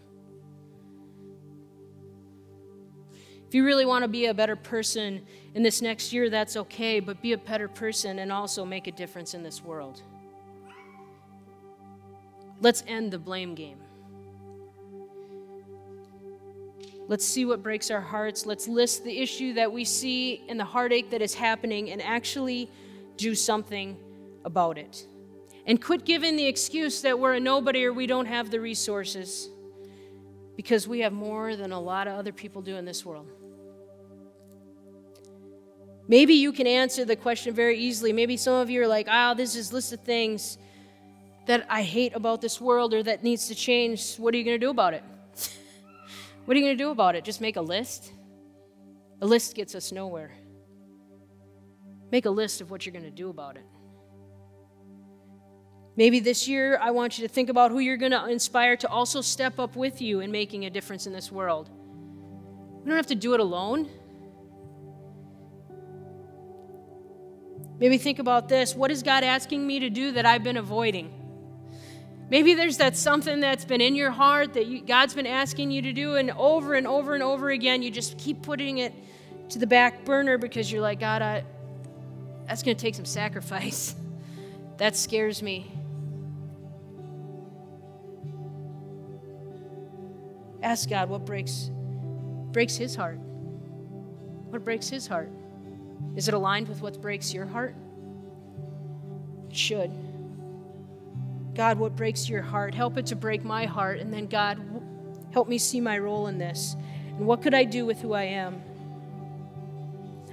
If 3.47 3.55
you 3.55 3.65
really 3.65 3.87
want 3.87 4.03
to 4.03 4.09
be 4.09 4.27
a 4.27 4.35
better 4.35 4.57
person 4.57 5.23
in 5.55 5.63
this 5.63 5.81
next 5.81 6.13
year, 6.13 6.29
that's 6.29 6.57
okay, 6.57 6.99
but 6.99 7.23
be 7.23 7.33
a 7.33 7.39
better 7.39 7.69
person 7.69 8.19
and 8.19 8.33
also 8.33 8.65
make 8.65 8.89
a 8.89 8.93
difference 8.93 9.35
in 9.35 9.43
this 9.43 9.63
world. 9.63 10.03
Let's 12.61 12.83
end 12.89 13.13
the 13.13 13.19
blame 13.19 13.55
game. 13.55 13.79
Let's 17.09 17.25
see 17.25 17.45
what 17.45 17.63
breaks 17.63 17.91
our 17.93 18.01
hearts. 18.01 18.47
Let's 18.47 18.67
list 18.67 19.05
the 19.05 19.17
issue 19.17 19.53
that 19.55 19.71
we 19.71 19.85
see 19.85 20.43
and 20.49 20.59
the 20.59 20.65
heartache 20.65 21.11
that 21.11 21.23
is 21.23 21.35
happening 21.35 21.91
and 21.93 22.03
actually 22.03 22.69
do 23.17 23.37
something 23.37 23.97
about 24.45 24.77
it. 24.77 25.07
And 25.67 25.81
quit 25.81 26.05
giving 26.05 26.35
the 26.35 26.47
excuse 26.47 27.03
that 27.03 27.19
we're 27.19 27.35
a 27.35 27.41
nobody 27.41 27.85
or 27.85 27.93
we 27.93 28.09
don't 28.09 28.27
have 28.27 28.51
the 28.51 28.61
resources 28.61 29.51
because 30.57 30.89
we 30.89 31.01
have 31.01 31.13
more 31.13 31.55
than 31.55 31.73
a 31.73 31.81
lot 31.81 32.09
of 32.09 32.15
other 32.15 32.33
people 32.33 32.63
do 32.63 32.77
in 32.77 32.85
this 32.85 33.05
world. 33.05 33.29
Maybe 36.09 36.35
you 36.35 36.53
can 36.53 36.67
answer 36.67 37.05
the 37.05 37.17
question 37.17 37.55
very 37.55 37.79
easily. 37.79 38.13
Maybe 38.13 38.37
some 38.37 38.55
of 38.55 38.71
you 38.71 38.83
are 38.83 38.87
like, 38.87 39.09
oh, 39.11 39.35
this 39.35 39.57
is 39.57 39.73
list 39.73 39.93
of 39.93 40.01
things 40.01 40.57
that 41.47 41.67
I 41.69 41.83
hate 41.83 42.15
about 42.15 42.41
this 42.41 42.61
world 42.61 42.95
or 42.95 43.03
that 43.03 43.23
needs 43.23 43.49
to 43.49 43.55
change. 43.55 44.17
What 44.17 44.35
are 44.35 44.39
you 44.39 44.45
going 44.45 44.59
to 44.59 44.65
do 44.67 44.71
about 44.71 44.95
it? 44.95 45.05
What 46.45 46.57
are 46.57 46.61
you 46.61 46.67
going 46.67 46.79
to 46.79 46.85
do 46.85 46.91
about 46.91 47.17
it? 47.17 47.25
Just 47.25 47.41
make 47.41 47.57
a 47.57 47.61
list? 47.61 48.13
A 49.21 49.27
list 49.27 49.57
gets 49.57 49.75
us 49.75 49.91
nowhere. 49.91 50.31
Make 52.13 52.27
a 52.27 52.31
list 52.31 52.61
of 52.61 52.71
what 52.71 52.87
you're 52.87 52.93
going 52.93 53.05
to 53.05 53.11
do 53.11 53.31
about 53.31 53.57
it. 53.57 53.65
Maybe 55.97 56.21
this 56.21 56.47
year, 56.47 56.79
I 56.81 56.91
want 56.91 57.19
you 57.19 57.27
to 57.27 57.33
think 57.33 57.49
about 57.49 57.71
who 57.71 57.79
you're 57.79 57.97
going 57.97 58.13
to 58.13 58.27
inspire 58.27 58.77
to 58.77 58.89
also 58.89 59.23
step 59.23 59.59
up 59.59 59.77
with 59.77 60.03
you 60.03 60.21
in 60.21 60.31
making 60.31 60.67
a 60.67 60.71
difference 60.71 61.07
in 61.07 61.13
this 61.13 61.33
world. 61.33 61.71
We 62.83 62.91
don't 62.91 62.97
have 62.97 63.07
to 63.07 63.15
do 63.15 63.33
it 63.33 63.41
alone. 63.41 63.89
Maybe 67.79 67.99
think 67.99 68.19
about 68.19 68.49
this 68.49 68.75
what 68.75 68.91
is 68.91 69.03
God 69.03 69.25
asking 69.25 69.67
me 69.67 69.81
to 69.81 69.91
do 69.91 70.13
that 70.13 70.27
I've 70.27 70.45
been 70.45 70.57
avoiding? 70.57 71.13
Maybe 72.29 72.55
there's 72.55 72.79
that 72.79 72.97
something 72.97 73.41
that's 73.41 73.65
been 73.65 73.81
in 73.81 73.95
your 73.95 74.11
heart 74.11 74.55
that 74.55 74.67
you, 74.67 74.83
God's 74.83 75.15
been 75.15 75.27
asking 75.27 75.71
you 75.71 75.83
to 75.83 75.93
do, 75.93 76.17
and 76.17 76.31
over 76.33 76.75
and 76.75 76.87
over 76.87 77.15
and 77.15 77.23
over 77.23 77.51
again, 77.51 77.83
you 77.83 77.91
just 77.91 78.19
keep 78.19 78.43
putting 78.43 78.79
it 78.79 78.93
to 79.51 79.59
the 79.59 79.67
back 79.67 80.05
burner 80.05 80.37
because 80.37 80.71
you're 80.71 80.81
like, 80.81 80.99
God, 80.99 81.23
I, 81.23 81.45
that's 82.49 82.65
going 82.65 82.77
to 82.77 82.83
take 82.83 82.97
some 82.97 83.05
sacrifice. 83.05 83.95
that 84.79 84.97
scares 84.97 85.41
me. 85.41 85.71
Ask 90.67 90.91
God 90.91 91.09
what 91.09 91.25
breaks 91.25 91.71
breaks 92.51 92.75
his 92.75 92.97
heart. 92.97 93.21
What 93.21 94.65
breaks 94.65 94.89
his 94.89 95.07
heart? 95.07 95.31
Is 96.17 96.27
it 96.27 96.35
aligned 96.35 96.67
with 96.67 96.83
what 96.83 97.01
breaks 97.01 97.33
your 97.33 97.47
heart? 97.47 97.77
It 99.49 99.55
should. 99.55 99.93
God, 101.55 101.79
what 101.79 101.95
breaks 101.95 102.29
your 102.29 102.43
heart? 102.43 102.75
Help 102.75 102.99
it 102.99 103.07
to 103.07 103.15
break 103.15 103.45
my 103.45 103.65
heart. 103.65 104.01
And 104.01 104.13
then, 104.13 104.27
God, 104.27 104.59
help 105.33 105.47
me 105.47 105.57
see 105.57 105.81
my 105.81 106.01
role 106.01 106.27
in 106.27 106.37
this. 106.37 106.75
And 107.17 107.29
what 107.29 107.43
could 107.43 107.55
I 107.55 107.63
do 107.63 107.87
with 107.87 108.01
who 108.01 108.13
I 108.13 108.25
am? 108.25 108.61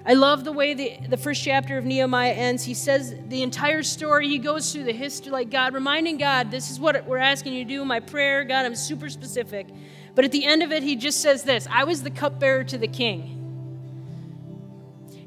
I 0.04 0.16
love 0.16 0.44
the 0.46 0.52
way 0.52 0.74
the, 0.74 0.98
the 1.10 1.18
first 1.18 1.44
chapter 1.44 1.78
of 1.78 1.86
Nehemiah 1.86 2.34
ends. 2.34 2.64
He 2.64 2.74
says 2.74 3.16
the 3.30 3.44
entire 3.44 3.84
story, 3.84 4.28
he 4.28 4.40
goes 4.40 4.74
through 4.74 4.86
the 4.86 4.94
history, 4.94 5.32
like 5.32 5.52
God, 5.52 5.76
reminding 5.76 6.18
God, 6.18 6.50
this 6.50 6.72
is 6.72 6.80
what 6.80 7.06
we're 7.06 7.20
asking 7.20 7.54
you 7.54 7.64
to 7.64 7.70
do. 7.70 7.86
My 7.86 8.00
prayer, 8.00 8.44
God, 8.44 8.66
I'm 8.66 8.76
super 8.76 9.10
specific. 9.10 9.68
But 10.16 10.26
at 10.26 10.32
the 10.32 10.46
end 10.46 10.62
of 10.62 10.72
it, 10.72 10.84
he 10.84 10.96
just 10.96 11.22
says 11.22 11.44
this 11.44 11.68
I 11.70 11.84
was 11.84 12.04
the 12.04 12.12
cupbearer 12.12 12.64
to 12.66 12.78
the 12.78 12.88
king. 12.88 13.40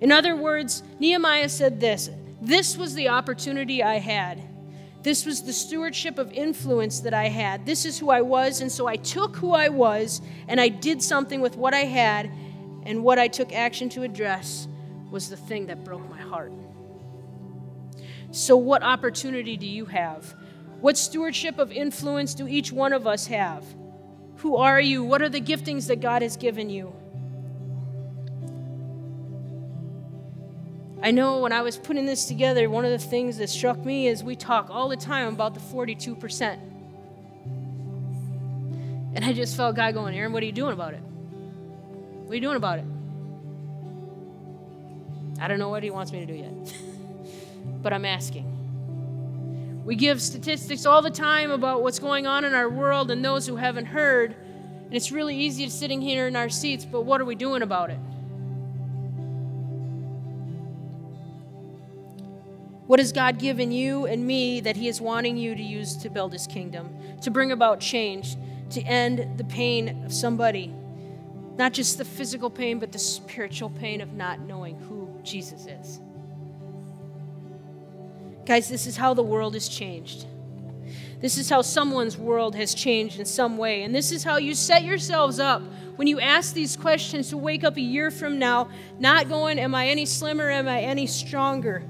In 0.01 0.13
other 0.13 0.37
words, 0.37 0.83
Nehemiah 1.01 1.49
said 1.49 1.81
this 1.81 2.11
this 2.41 2.77
was 2.77 2.95
the 2.95 3.09
opportunity 3.09 3.83
I 3.83 3.99
had. 3.99 4.43
This 5.03 5.25
was 5.25 5.43
the 5.43 5.53
stewardship 5.53 6.19
of 6.19 6.33
influence 6.33 7.01
that 7.01 7.15
I 7.15 7.29
had. 7.29 7.65
This 7.65 7.85
is 7.85 7.99
who 7.99 8.11
I 8.11 8.23
was, 8.23 8.61
and 8.61 8.71
so 8.71 8.87
I 8.87 8.97
took 8.97 9.37
who 9.37 9.53
I 9.53 9.69
was 9.69 10.21
and 10.49 10.61
I 10.61 10.69
did 10.69 11.01
something 11.01 11.41
with 11.41 11.57
what 11.57 11.75
I 11.75 11.85
had, 11.85 12.31
and 12.85 13.03
what 13.05 13.19
I 13.19 13.29
took 13.29 13.53
action 13.53 13.89
to 13.91 14.03
address 14.03 14.69
was 15.11 15.29
the 15.29 15.37
thing 15.37 15.67
that 15.67 15.85
broke 15.85 16.09
my 16.11 16.21
heart. 16.21 16.53
So, 18.33 18.57
what 18.57 18.83
opportunity 18.83 19.57
do 19.57 19.67
you 19.67 19.87
have? 19.87 20.35
What 20.81 20.99
stewardship 20.99 21.59
of 21.59 21.73
influence 21.73 22.35
do 22.35 22.47
each 22.47 22.71
one 22.71 22.93
of 22.93 23.07
us 23.07 23.27
have? 23.29 23.65
Who 24.47 24.59
are 24.59 24.81
you? 24.81 25.03
What 25.03 25.23
are 25.23 25.29
the 25.29 25.41
giftings 25.41 25.89
that 25.89 26.01
God 26.01 26.23
has 26.23 26.37
given 26.37 26.71
you? 26.71 26.95
I 31.03 31.11
know 31.11 31.41
when 31.41 31.51
I 31.51 31.63
was 31.63 31.77
putting 31.77 32.07
this 32.07 32.27
together, 32.27 32.71
one 32.71 32.85
of 32.85 32.93
the 32.93 33.05
things 33.05 33.39
that 33.39 33.51
struck 33.51 33.85
me 33.85 34.07
is 34.07 34.23
we 34.23 34.37
talk 34.37 34.71
all 34.71 34.89
the 34.89 34.97
time 34.97 35.35
about 35.35 35.55
the 35.55 35.61
42%. 35.61 36.61
And 39.17 39.25
I 39.25 39.33
just 39.33 39.57
felt 39.57 39.75
God 39.75 39.95
going, 39.95 40.15
Aaron, 40.15 40.33
what 40.33 40.45
are 40.45 40.47
you 40.47 40.53
doing 40.53 40.73
about 40.75 40.95
it? 40.95 41.03
What 41.03 42.31
are 42.31 42.37
you 42.37 42.41
doing 42.41 42.55
about 42.57 42.79
it? 42.79 42.85
I 45.41 45.49
don't 45.49 45.59
know 45.59 45.71
what 45.71 45.83
he 45.83 45.91
wants 45.91 46.13
me 46.13 46.21
to 46.21 46.27
do 46.27 46.35
yet, 46.35 46.53
but 47.83 47.93
I'm 47.93 48.05
asking. 48.05 48.56
We 49.87 49.95
give 49.95 50.21
statistics 50.21 50.85
all 50.85 51.01
the 51.01 51.13
time 51.13 51.53
about 51.53 51.81
what's 51.81 52.01
going 52.01 52.27
on 52.27 52.45
in 52.45 52.55
our 52.55 52.69
world 52.69 53.13
and 53.13 53.25
those 53.25 53.47
who 53.47 53.55
haven't 53.55 53.87
heard. 53.87 54.35
And 54.85 54.93
it's 54.93 55.13
really 55.13 55.37
easy 55.37 55.65
to 55.65 55.71
sitting 55.71 56.03
here 56.03 56.27
in 56.27 56.35
our 56.35 56.49
seats, 56.49 56.85
but 56.85 57.03
what 57.03 57.21
are 57.21 57.25
we 57.25 57.37
doing 57.37 57.63
about 57.63 57.91
it? 57.91 58.01
What 62.89 62.99
has 62.99 63.13
God 63.13 63.39
given 63.39 63.71
you 63.71 64.07
and 64.07 64.27
me 64.27 64.59
that 64.59 64.75
He 64.75 64.89
is 64.89 65.01
wanting 65.01 65.37
you 65.37 65.55
to 65.55 65.63
use 65.63 65.97
to 65.99 66.11
build 66.11 66.33
His 66.33 66.49
kingdom, 66.49 66.91
to 67.23 67.31
bring 67.31 67.53
about 67.53 67.79
change, 67.79 68.37
to 68.71 68.83
end 68.83 69.39
the 69.39 69.45
pain 69.45 70.05
of 70.05 70.13
somebody? 70.13 70.75
Not 71.57 71.73
just 71.73 71.97
the 71.97 72.05
physical 72.05 72.51
pain, 72.51 72.81
but 72.81 72.91
the 72.91 72.99
spiritual 72.99 73.71
pain 73.71 74.01
of 74.01 74.15
not 74.15 74.41
knowing 74.41 74.81
who 74.81 75.09
Jesus 75.23 75.67
is. 75.67 76.01
Guys, 78.47 78.69
this 78.69 78.87
is 78.87 78.97
how 78.97 79.13
the 79.13 79.25
world 79.25 79.55
has 79.55 79.69
changed. 79.69 80.25
This 81.21 81.37
is 81.37 81.51
how 81.51 81.63
someone's 81.63 82.17
world 82.17 82.55
has 82.55 82.75
changed 82.75 83.19
in 83.19 83.27
some 83.27 83.59
way. 83.59 83.83
And 83.83 83.93
this 83.93 84.13
is 84.13 84.23
how 84.23 84.37
you 84.37 84.55
set 84.55 84.85
yourselves 84.85 85.41
up 85.41 85.63
when 85.97 86.07
you 86.07 86.21
ask 86.21 86.55
these 86.55 86.77
questions 86.77 87.31
to 87.31 87.37
wake 87.37 87.65
up 87.65 87.77
a 87.77 87.81
year 87.81 88.11
from 88.11 88.39
now, 88.39 88.69
not 89.01 89.29
going, 89.29 89.59
Am 89.59 89.75
I 89.75 89.89
any 89.89 90.07
slimmer? 90.07 90.49
Am 90.49 90.69
I 90.69 90.83
any 90.83 91.07
stronger? 91.07 91.83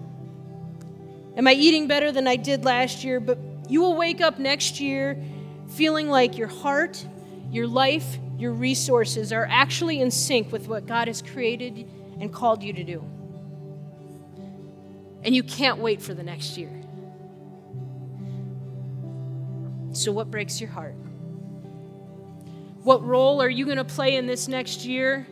Am 1.37 1.47
I 1.47 1.53
eating 1.53 1.89
better 1.89 2.11
than 2.11 2.27
I 2.27 2.37
did 2.37 2.65
last 2.65 3.05
year? 3.05 3.21
But 3.21 3.39
you 3.69 3.83
will 3.83 3.97
wake 3.97 4.23
up 4.23 4.39
next 4.39 4.81
year 4.81 5.23
feeling 5.69 6.09
like 6.09 6.39
your 6.39 6.49
heart, 6.49 7.05
your 7.51 7.67
life, 7.67 8.19
your 8.39 8.53
resources 8.53 9.33
are 9.33 9.47
actually 9.51 10.01
in 10.01 10.11
sync 10.11 10.53
with 10.53 10.69
what 10.69 10.87
God 10.87 11.09
has 11.09 11.21
created 11.21 11.87
and 12.19 12.33
called 12.33 12.63
you 12.63 12.73
to 12.73 12.85
do. 12.85 13.05
And 15.23 15.35
you 15.35 15.43
can't 15.43 15.79
wait 15.79 16.01
for 16.01 16.15
the 16.15 16.23
next 16.23 16.57
year. 16.57 16.71
So, 19.93 20.13
what 20.13 20.31
breaks 20.31 20.61
your 20.61 20.71
heart? 20.71 20.95
What 22.83 23.03
role 23.03 23.43
are 23.43 23.49
you 23.49 23.65
going 23.65 23.79
to 23.79 23.85
play 23.85 24.17
in 24.17 24.27
this 24.27 24.47
next 24.47 24.85
year 24.85 25.27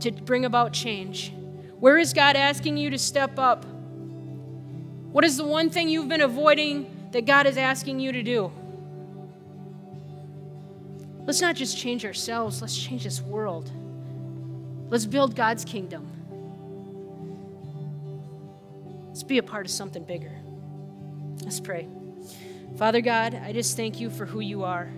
to 0.00 0.10
bring 0.10 0.44
about 0.44 0.72
change? 0.72 1.34
Where 1.78 1.98
is 1.98 2.12
God 2.12 2.36
asking 2.36 2.76
you 2.76 2.90
to 2.90 2.98
step 2.98 3.38
up? 3.38 3.66
What 3.66 5.24
is 5.24 5.36
the 5.36 5.44
one 5.44 5.68
thing 5.68 5.88
you've 5.88 6.08
been 6.08 6.22
avoiding 6.22 7.08
that 7.12 7.26
God 7.26 7.46
is 7.46 7.56
asking 7.56 8.00
you 8.00 8.12
to 8.12 8.22
do? 8.22 8.50
Let's 11.26 11.40
not 11.40 11.56
just 11.56 11.76
change 11.76 12.04
ourselves, 12.04 12.60
let's 12.60 12.76
change 12.76 13.04
this 13.04 13.20
world. 13.20 13.70
Let's 14.90 15.06
build 15.06 15.34
God's 15.34 15.64
kingdom. 15.64 16.10
Let's 19.14 19.22
be 19.22 19.38
a 19.38 19.42
part 19.42 19.64
of 19.64 19.72
something 19.72 20.04
bigger. 20.04 20.36
Let's 21.42 21.60
pray. 21.60 21.88
Father 22.76 23.00
God, 23.00 23.34
I 23.34 23.52
just 23.54 23.76
thank 23.76 24.00
you 24.00 24.10
for 24.10 24.26
who 24.26 24.40
you 24.40 24.64
are. 24.64 24.92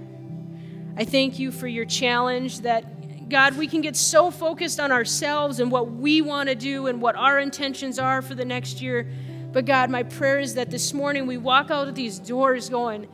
I 0.96 1.04
thank 1.04 1.38
you 1.38 1.52
for 1.52 1.68
your 1.68 1.84
challenge 1.84 2.62
that, 2.62 3.28
God, 3.28 3.56
we 3.56 3.68
can 3.68 3.82
get 3.82 3.94
so 3.94 4.32
focused 4.32 4.80
on 4.80 4.90
ourselves 4.90 5.60
and 5.60 5.70
what 5.70 5.92
we 5.92 6.20
want 6.20 6.48
to 6.48 6.56
do 6.56 6.88
and 6.88 7.00
what 7.00 7.14
our 7.14 7.38
intentions 7.38 7.98
are 8.00 8.22
for 8.22 8.34
the 8.34 8.44
next 8.44 8.82
year 8.82 9.08
but 9.56 9.64
God, 9.64 9.88
my 9.88 10.02
prayer 10.02 10.38
is 10.38 10.56
that 10.56 10.70
this 10.70 10.92
morning 10.92 11.26
we 11.26 11.38
walk 11.38 11.70
out 11.70 11.88
of 11.88 11.94
these 11.94 12.18
doors 12.18 12.68
going, 12.68 13.08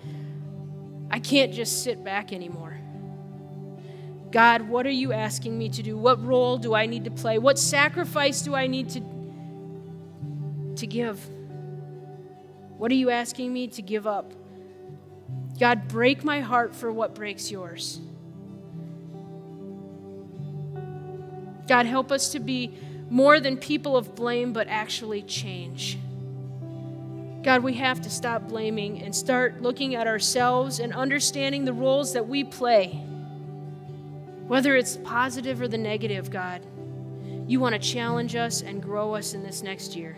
I 1.09 1.21
can't 1.21 1.53
just 1.53 1.85
sit 1.85 2.03
back 2.03 2.33
anymore. 2.33 2.81
God, 4.33 4.63
what 4.63 4.85
are 4.85 4.91
you 4.91 5.13
asking 5.13 5.57
me 5.57 5.69
to 5.69 5.85
do? 5.85 5.97
What 5.97 6.21
role 6.27 6.59
do 6.59 6.75
I 6.75 6.87
need 6.87 7.05
to 7.05 7.13
play? 7.13 7.39
What 7.39 7.61
sacrifice 7.61 8.43
do 8.43 8.57
I 8.57 8.67
need 8.67 8.89
to, 8.89 9.01
to 10.83 10.87
give? 10.87 11.19
What 12.77 12.91
are 12.91 12.97
you 12.97 13.11
asking 13.11 13.53
me 13.53 13.69
to 13.69 13.83
give 13.83 14.07
up? 14.07 14.33
God, 15.59 15.87
break 15.87 16.25
my 16.25 16.41
heart 16.41 16.75
for 16.75 16.91
what 16.91 17.15
breaks 17.15 17.51
yours. 17.51 18.01
God, 21.69 21.87
help 21.87 22.11
us 22.11 22.33
to 22.33 22.41
be 22.41 22.77
more 23.09 23.39
than 23.39 23.57
people 23.57 23.97
of 23.97 24.17
blame, 24.17 24.53
but 24.53 24.67
actually 24.67 25.23
change. 25.23 25.99
God, 27.45 27.63
we 27.63 27.75
have 27.75 28.01
to 28.03 28.11
stop 28.11 28.49
blaming 28.49 29.03
and 29.03 29.15
start 29.15 29.63
looking 29.63 29.95
at 29.95 30.09
ourselves 30.09 30.81
and 30.81 30.93
understanding 30.93 31.65
the 31.65 31.73
roles 31.73 32.13
that 32.15 32.27
we 32.27 32.43
play. 32.43 32.89
Whether 34.49 34.75
it's 34.77 34.97
positive 34.99 35.61
or 35.61 35.69
the 35.69 35.79
negative, 35.79 36.31
God, 36.31 36.67
you 37.47 37.61
want 37.61 37.75
to 37.75 37.79
challenge 37.79 38.35
us 38.35 38.63
and 38.63 38.83
grow 38.83 39.15
us 39.15 39.35
in 39.35 39.45
this 39.45 39.63
next 39.63 39.95
year. 39.95 40.17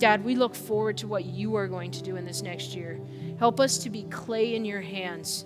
God, 0.00 0.24
we 0.24 0.36
look 0.36 0.54
forward 0.54 0.98
to 0.98 1.08
what 1.08 1.24
you 1.24 1.56
are 1.56 1.66
going 1.66 1.90
to 1.92 2.02
do 2.02 2.16
in 2.16 2.24
this 2.24 2.42
next 2.42 2.74
year. 2.74 3.00
Help 3.38 3.58
us 3.60 3.78
to 3.78 3.90
be 3.90 4.04
clay 4.04 4.54
in 4.54 4.64
your 4.64 4.80
hands. 4.80 5.44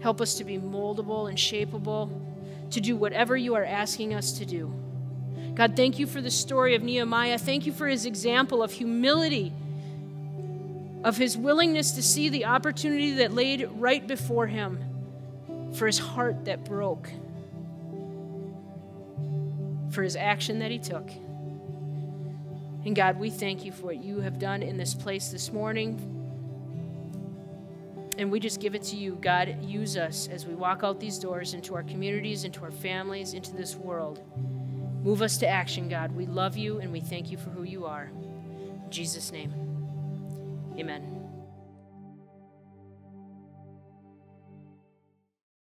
Help 0.00 0.20
us 0.20 0.34
to 0.34 0.44
be 0.44 0.58
moldable 0.58 1.28
and 1.28 1.38
shapeable, 1.38 2.10
to 2.70 2.80
do 2.80 2.96
whatever 2.96 3.36
you 3.36 3.54
are 3.54 3.64
asking 3.64 4.14
us 4.14 4.32
to 4.38 4.44
do. 4.44 4.72
God, 5.54 5.76
thank 5.76 5.98
you 5.98 6.06
for 6.06 6.20
the 6.20 6.30
story 6.30 6.74
of 6.74 6.82
Nehemiah. 6.82 7.38
Thank 7.38 7.66
you 7.66 7.72
for 7.72 7.86
his 7.86 8.06
example 8.06 8.62
of 8.62 8.72
humility, 8.72 9.52
of 11.04 11.16
his 11.16 11.36
willingness 11.36 11.92
to 11.92 12.02
see 12.02 12.28
the 12.28 12.44
opportunity 12.44 13.12
that 13.12 13.32
laid 13.32 13.68
right 13.76 14.06
before 14.06 14.46
him, 14.46 14.82
for 15.74 15.86
his 15.86 15.98
heart 15.98 16.44
that 16.44 16.64
broke, 16.64 17.08
for 19.90 20.02
his 20.02 20.16
action 20.16 20.58
that 20.58 20.70
he 20.70 20.78
took. 20.78 21.08
And 22.84 22.94
God, 22.94 23.18
we 23.18 23.30
thank 23.30 23.64
you 23.64 23.72
for 23.72 23.86
what 23.86 24.02
you 24.02 24.20
have 24.20 24.38
done 24.38 24.62
in 24.62 24.76
this 24.76 24.94
place 24.94 25.28
this 25.28 25.52
morning. 25.52 26.10
And 28.18 28.30
we 28.30 28.38
just 28.38 28.60
give 28.60 28.74
it 28.74 28.82
to 28.84 28.96
you. 28.96 29.18
God, 29.20 29.56
use 29.62 29.96
us 29.96 30.28
as 30.30 30.46
we 30.46 30.54
walk 30.54 30.84
out 30.84 31.00
these 31.00 31.18
doors 31.18 31.54
into 31.54 31.74
our 31.74 31.82
communities, 31.82 32.44
into 32.44 32.62
our 32.62 32.70
families, 32.70 33.32
into 33.32 33.52
this 33.52 33.74
world. 33.74 34.22
Move 35.02 35.22
us 35.22 35.36
to 35.38 35.48
action, 35.48 35.88
God. 35.88 36.12
We 36.12 36.26
love 36.26 36.56
you 36.56 36.78
and 36.78 36.92
we 36.92 37.00
thank 37.00 37.30
you 37.30 37.36
for 37.36 37.50
who 37.50 37.64
you 37.64 37.86
are. 37.86 38.10
In 38.14 38.90
Jesus' 38.90 39.32
name, 39.32 39.52
amen. 40.78 41.23